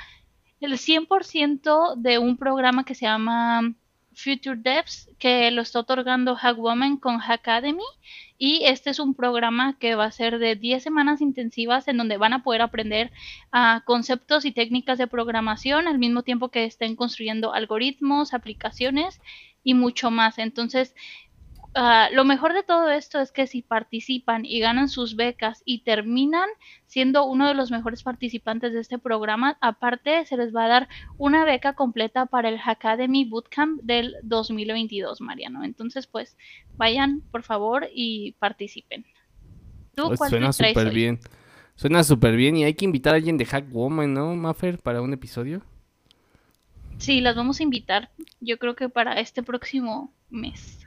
el 0.59 0.73
100% 0.73 1.95
de 1.95 2.17
un 2.17 2.35
programa 2.35 2.83
que 2.83 2.93
se 2.93 3.05
llama 3.05 3.73
Future 4.15 4.57
Devs 4.57 5.09
que 5.19 5.49
lo 5.51 5.61
está 5.61 5.79
otorgando 5.79 6.35
Hackwoman 6.35 6.97
con 6.97 7.19
Hackademy 7.19 7.83
y 8.37 8.65
este 8.65 8.89
es 8.89 8.99
un 8.99 9.13
programa 9.13 9.77
que 9.79 9.95
va 9.95 10.05
a 10.05 10.11
ser 10.11 10.39
de 10.39 10.55
10 10.55 10.83
semanas 10.83 11.21
intensivas 11.21 11.87
en 11.87 11.97
donde 11.97 12.17
van 12.17 12.33
a 12.33 12.43
poder 12.43 12.61
aprender 12.61 13.11
uh, 13.53 13.81
conceptos 13.85 14.45
y 14.45 14.51
técnicas 14.51 14.97
de 14.97 15.07
programación 15.07 15.87
al 15.87 15.99
mismo 15.99 16.23
tiempo 16.23 16.49
que 16.49 16.65
estén 16.65 16.95
construyendo 16.95 17.53
algoritmos, 17.53 18.33
aplicaciones 18.33 19.21
y 19.63 19.75
mucho 19.75 20.11
más. 20.11 20.39
Entonces, 20.39 20.93
Uh, 21.75 22.13
lo 22.13 22.23
mejor 22.23 22.53
de 22.53 22.61
todo 22.61 22.91
esto 22.91 23.19
es 23.19 23.31
que 23.31 23.47
si 23.47 23.63
participan 23.63 24.45
y 24.45 24.59
ganan 24.59 24.89
sus 24.89 25.15
becas 25.15 25.63
y 25.65 25.79
terminan 25.79 26.47
siendo 26.85 27.25
uno 27.25 27.47
de 27.47 27.55
los 27.55 27.71
mejores 27.71 28.03
participantes 28.03 28.73
de 28.73 28.79
este 28.79 28.99
programa, 28.99 29.57
aparte 29.59 30.23
se 30.27 30.37
les 30.37 30.55
va 30.55 30.65
a 30.65 30.67
dar 30.67 30.89
una 31.17 31.45
beca 31.45 31.73
completa 31.73 32.27
para 32.27 32.49
el 32.49 32.59
Academy 32.63 33.25
Bootcamp 33.25 33.81
del 33.81 34.15
2022, 34.21 35.19
Mariano. 35.21 35.63
Entonces, 35.63 36.05
pues 36.05 36.37
vayan, 36.77 37.21
por 37.31 37.41
favor, 37.41 37.87
y 37.91 38.33
participen. 38.33 39.03
¿Tú, 39.95 40.13
pues 40.15 40.29
suena 40.29 40.53
súper 40.53 40.91
bien. 40.91 41.19
Suena 41.75 42.03
súper 42.03 42.35
bien 42.35 42.55
y 42.55 42.65
hay 42.65 42.75
que 42.75 42.85
invitar 42.85 43.13
a 43.13 43.17
alguien 43.17 43.37
de 43.37 43.45
Hackwoman, 43.45 44.13
¿no, 44.13 44.35
Maffer, 44.35 44.77
para 44.77 45.01
un 45.01 45.11
episodio? 45.11 45.63
Sí, 46.99 47.19
las 47.19 47.35
vamos 47.35 47.59
a 47.59 47.63
invitar. 47.63 48.11
Yo 48.39 48.59
creo 48.59 48.75
que 48.75 48.89
para 48.89 49.19
este 49.19 49.41
próximo 49.41 50.13
mes. 50.29 50.83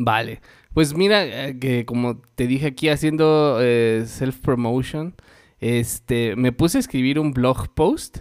Vale, 0.00 0.40
pues 0.74 0.94
mira, 0.94 1.24
eh, 1.26 1.58
que 1.58 1.84
como 1.84 2.22
te 2.36 2.46
dije 2.46 2.68
aquí 2.68 2.88
haciendo 2.88 3.58
eh, 3.60 4.04
self-promotion, 4.06 5.16
este, 5.58 6.36
me 6.36 6.52
puse 6.52 6.78
a 6.78 6.80
escribir 6.80 7.18
un 7.18 7.32
blog 7.32 7.74
post 7.74 8.18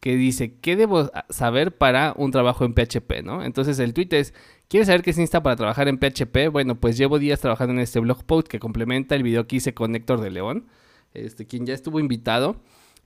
que 0.00 0.16
dice, 0.16 0.58
¿qué 0.60 0.74
debo 0.74 1.08
saber 1.28 1.78
para 1.78 2.14
un 2.16 2.32
trabajo 2.32 2.64
en 2.64 2.74
PHP? 2.74 3.22
¿no? 3.22 3.44
Entonces 3.44 3.78
el 3.78 3.94
tweet 3.94 4.08
es, 4.10 4.34
¿quieres 4.66 4.88
saber 4.88 5.02
qué 5.02 5.12
se 5.12 5.20
necesita 5.20 5.40
para 5.40 5.54
trabajar 5.54 5.86
en 5.86 5.98
PHP? 5.98 6.50
Bueno, 6.50 6.80
pues 6.80 6.98
llevo 6.98 7.20
días 7.20 7.40
trabajando 7.40 7.74
en 7.74 7.80
este 7.80 8.00
blog 8.00 8.24
post 8.24 8.48
que 8.48 8.58
complementa 8.58 9.14
el 9.14 9.22
video 9.22 9.46
que 9.46 9.56
hice 9.56 9.72
con 9.72 9.94
Héctor 9.94 10.20
de 10.20 10.30
León, 10.30 10.66
este, 11.14 11.46
quien 11.46 11.64
ya 11.64 11.74
estuvo 11.74 12.00
invitado. 12.00 12.56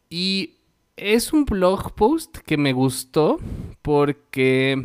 Y 0.09 0.61
es 0.97 1.35
un 1.35 1.45
blog 1.45 1.95
post 1.95 2.39
que 2.39 2.57
me 2.57 2.73
gustó 2.73 3.39
porque 3.83 4.83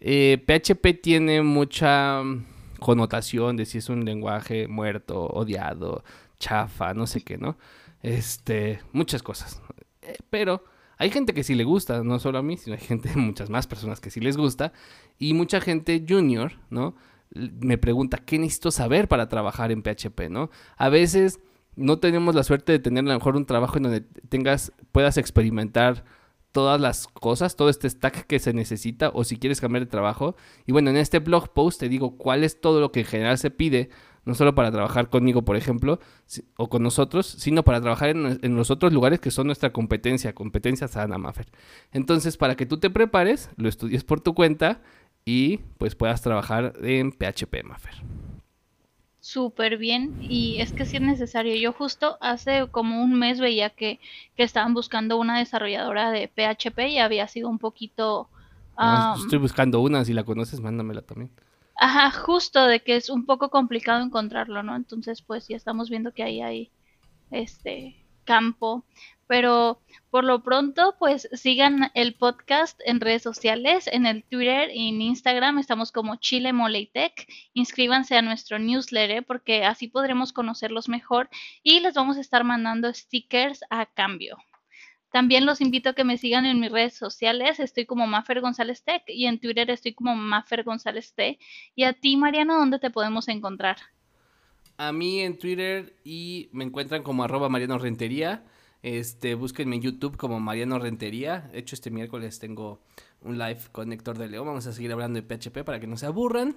PHP 0.00 0.86
eh, 0.86 0.94
tiene 1.02 1.42
mucha 1.42 2.22
connotación 2.80 3.56
de 3.56 3.66
si 3.66 3.78
es 3.78 3.88
un 3.88 4.04
lenguaje 4.04 4.68
muerto, 4.68 5.26
odiado, 5.26 6.04
chafa, 6.38 6.94
no 6.94 7.06
sé 7.06 7.22
qué, 7.22 7.38
¿no? 7.38 7.58
Este, 8.02 8.80
muchas 8.92 9.22
cosas. 9.22 9.60
Eh, 10.02 10.16
pero 10.30 10.62
hay 10.96 11.10
gente 11.10 11.32
que 11.34 11.44
sí 11.44 11.54
le 11.54 11.64
gusta, 11.64 12.02
no 12.02 12.18
solo 12.18 12.38
a 12.38 12.42
mí, 12.42 12.56
sino 12.56 12.76
hay 12.76 12.82
gente, 12.82 13.10
muchas 13.16 13.50
más 13.50 13.66
personas 13.66 14.00
que 14.00 14.10
sí 14.10 14.20
les 14.20 14.36
gusta. 14.36 14.72
Y 15.18 15.34
mucha 15.34 15.60
gente 15.60 16.04
junior, 16.06 16.52
¿no? 16.70 16.94
Me 17.34 17.78
pregunta, 17.78 18.18
¿qué 18.18 18.38
necesito 18.38 18.70
saber 18.70 19.06
para 19.08 19.28
trabajar 19.28 19.70
en 19.70 19.82
PHP, 19.82 20.30
¿no? 20.30 20.50
A 20.76 20.88
veces 20.88 21.40
no 21.76 21.98
tenemos 21.98 22.34
la 22.34 22.42
suerte 22.42 22.72
de 22.72 22.78
tener 22.78 23.04
a 23.04 23.08
lo 23.08 23.14
mejor 23.14 23.36
un 23.36 23.46
trabajo 23.46 23.76
en 23.76 23.84
donde 23.84 24.00
tengas, 24.00 24.72
puedas 24.90 25.16
experimentar 25.16 26.04
todas 26.52 26.80
las 26.80 27.06
cosas, 27.08 27.56
todo 27.56 27.68
este 27.68 27.88
stack 27.88 28.26
que 28.26 28.38
se 28.38 28.52
necesita 28.52 29.10
o 29.14 29.24
si 29.24 29.36
quieres 29.36 29.60
cambiar 29.60 29.84
de 29.84 29.90
trabajo. 29.90 30.36
Y 30.66 30.72
bueno, 30.72 30.90
en 30.90 30.96
este 30.96 31.18
blog 31.18 31.52
post 31.52 31.80
te 31.80 31.88
digo 31.88 32.16
cuál 32.16 32.44
es 32.44 32.60
todo 32.60 32.80
lo 32.80 32.92
que 32.92 33.00
en 33.00 33.06
general 33.06 33.38
se 33.38 33.50
pide, 33.50 33.90
no 34.24 34.34
solo 34.34 34.54
para 34.54 34.70
trabajar 34.70 35.08
conmigo, 35.08 35.42
por 35.42 35.56
ejemplo, 35.56 36.00
o 36.56 36.68
con 36.68 36.82
nosotros, 36.82 37.26
sino 37.26 37.64
para 37.64 37.80
trabajar 37.80 38.10
en, 38.10 38.56
los 38.56 38.70
otros 38.70 38.92
lugares 38.92 39.20
que 39.20 39.30
son 39.30 39.46
nuestra 39.46 39.72
competencia, 39.72 40.34
competencia 40.34 40.88
sana, 40.88 41.18
Maffer. 41.18 41.46
Entonces, 41.92 42.36
para 42.36 42.54
que 42.54 42.66
tú 42.66 42.78
te 42.78 42.90
prepares, 42.90 43.50
lo 43.56 43.68
estudies 43.68 44.04
por 44.04 44.20
tu 44.20 44.34
cuenta 44.34 44.82
y 45.24 45.58
pues 45.78 45.94
puedas 45.94 46.22
trabajar 46.22 46.74
en 46.82 47.12
PHP, 47.12 47.64
Maffer 47.64 48.02
súper 49.28 49.76
bien 49.76 50.16
y 50.22 50.60
es 50.62 50.72
que 50.72 50.86
sí 50.86 50.96
es 50.96 51.02
necesario. 51.02 51.54
Yo 51.54 51.74
justo 51.74 52.16
hace 52.22 52.66
como 52.70 53.02
un 53.02 53.18
mes 53.18 53.40
veía 53.40 53.68
que, 53.68 54.00
que 54.36 54.42
estaban 54.42 54.72
buscando 54.72 55.18
una 55.18 55.38
desarrolladora 55.38 56.10
de 56.10 56.28
PHP 56.28 56.78
y 56.88 56.98
había 56.98 57.28
sido 57.28 57.50
un 57.50 57.58
poquito... 57.58 58.28
estoy 59.22 59.38
buscando 59.38 59.80
una, 59.80 60.02
si 60.06 60.14
la 60.14 60.24
conoces, 60.24 60.60
mándamela 60.60 61.02
también. 61.02 61.30
Ajá, 61.76 62.10
justo 62.10 62.66
de 62.66 62.80
que 62.80 62.96
es 62.96 63.10
un 63.10 63.26
poco 63.26 63.50
complicado 63.50 64.02
encontrarlo, 64.02 64.62
¿no? 64.62 64.74
Entonces, 64.74 65.20
pues 65.20 65.46
ya 65.46 65.56
estamos 65.56 65.90
viendo 65.90 66.12
que 66.12 66.22
ahí 66.22 66.40
hay 66.40 66.70
este 67.30 68.02
campo. 68.24 68.82
Pero 69.28 69.80
por 70.10 70.24
lo 70.24 70.42
pronto, 70.42 70.96
pues 70.98 71.28
sigan 71.32 71.90
el 71.94 72.14
podcast 72.14 72.80
en 72.84 73.00
redes 73.00 73.22
sociales, 73.22 73.86
en 73.86 74.06
el 74.06 74.24
Twitter 74.24 74.70
y 74.72 74.88
en 74.88 75.02
Instagram 75.02 75.58
estamos 75.58 75.92
como 75.92 76.16
Chile 76.16 76.54
Moleitech. 76.54 77.28
Inscríbanse 77.52 78.16
a 78.16 78.22
nuestro 78.22 78.58
newsletter 78.58 79.24
porque 79.24 79.64
así 79.64 79.86
podremos 79.86 80.32
conocerlos 80.32 80.88
mejor 80.88 81.28
y 81.62 81.80
les 81.80 81.94
vamos 81.94 82.16
a 82.16 82.22
estar 82.22 82.42
mandando 82.42 82.92
stickers 82.92 83.60
a 83.68 83.84
cambio. 83.84 84.38
También 85.12 85.46
los 85.46 85.60
invito 85.60 85.90
a 85.90 85.94
que 85.94 86.04
me 86.04 86.18
sigan 86.18 86.46
en 86.46 86.60
mis 86.60 86.72
redes 86.72 86.94
sociales. 86.94 87.60
Estoy 87.60 87.86
como 87.86 88.06
Mafer 88.06 88.40
González 88.40 88.82
Tech 88.82 89.02
y 89.08 89.26
en 89.26 89.38
Twitter 89.38 89.70
estoy 89.70 89.94
como 89.94 90.14
Mafer 90.14 90.64
González 90.64 91.14
T. 91.14 91.38
Y 91.74 91.84
a 91.84 91.92
ti, 91.94 92.16
Mariano, 92.16 92.58
¿dónde 92.58 92.78
te 92.78 92.90
podemos 92.90 93.28
encontrar? 93.28 93.76
A 94.76 94.92
mí 94.92 95.20
en 95.20 95.38
Twitter 95.38 95.96
y 96.04 96.48
me 96.52 96.64
encuentran 96.64 97.02
como 97.02 97.24
arroba 97.24 97.48
Mariano 97.48 97.78
Rentería. 97.78 98.42
Este, 98.82 99.34
búsquenme 99.34 99.76
en 99.76 99.82
YouTube 99.82 100.16
como 100.16 100.40
Mariano 100.40 100.78
Rentería. 100.78 101.48
De 101.52 101.58
hecho, 101.58 101.74
este 101.74 101.90
miércoles 101.90 102.38
tengo 102.38 102.80
un 103.20 103.38
live 103.38 103.60
con 103.72 103.92
Héctor 103.92 104.18
de 104.18 104.28
León. 104.28 104.46
Vamos 104.46 104.66
a 104.66 104.72
seguir 104.72 104.92
hablando 104.92 105.20
de 105.20 105.26
PHP 105.26 105.64
para 105.64 105.80
que 105.80 105.86
no 105.86 105.96
se 105.96 106.06
aburran. 106.06 106.56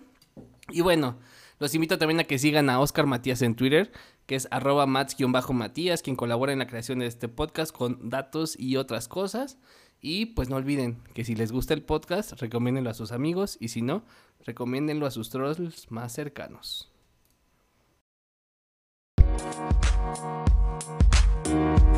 Y 0.70 0.82
bueno, 0.82 1.18
los 1.60 1.76
invito 1.76 1.98
también 1.98 2.20
a 2.20 2.24
que 2.24 2.40
sigan 2.40 2.70
a 2.70 2.80
Oscar 2.80 3.06
Matías 3.06 3.42
en 3.42 3.56
Twitter, 3.56 3.92
que 4.26 4.36
es 4.36 4.48
arroba 4.52 4.86
mats-matías, 4.86 6.02
quien 6.02 6.16
colabora 6.16 6.54
en 6.54 6.60
la 6.60 6.68
creación 6.68 7.00
de 7.00 7.08
este 7.08 7.28
podcast 7.28 7.76
con 7.76 8.10
datos 8.10 8.58
y 8.58 8.78
otras 8.78 9.08
cosas. 9.08 9.58
Y 10.00 10.28
pues 10.28 10.50
no 10.50 10.56
olviden 10.56 10.98
que 11.14 11.24
si 11.24 11.36
les 11.36 11.52
gusta 11.52 11.74
el 11.74 11.84
podcast, 11.84 12.34
recomiéndenlo 12.34 12.90
a 12.90 12.96
sus 12.96 13.12
amigos 13.12 13.58
y 13.60 13.68
si 13.68 13.82
no, 13.82 14.04
recomiéndenlo 14.46 15.06
a 15.06 15.12
sus 15.12 15.30
trolls 15.30 15.92
más 15.92 16.14
cercanos. 16.14 16.92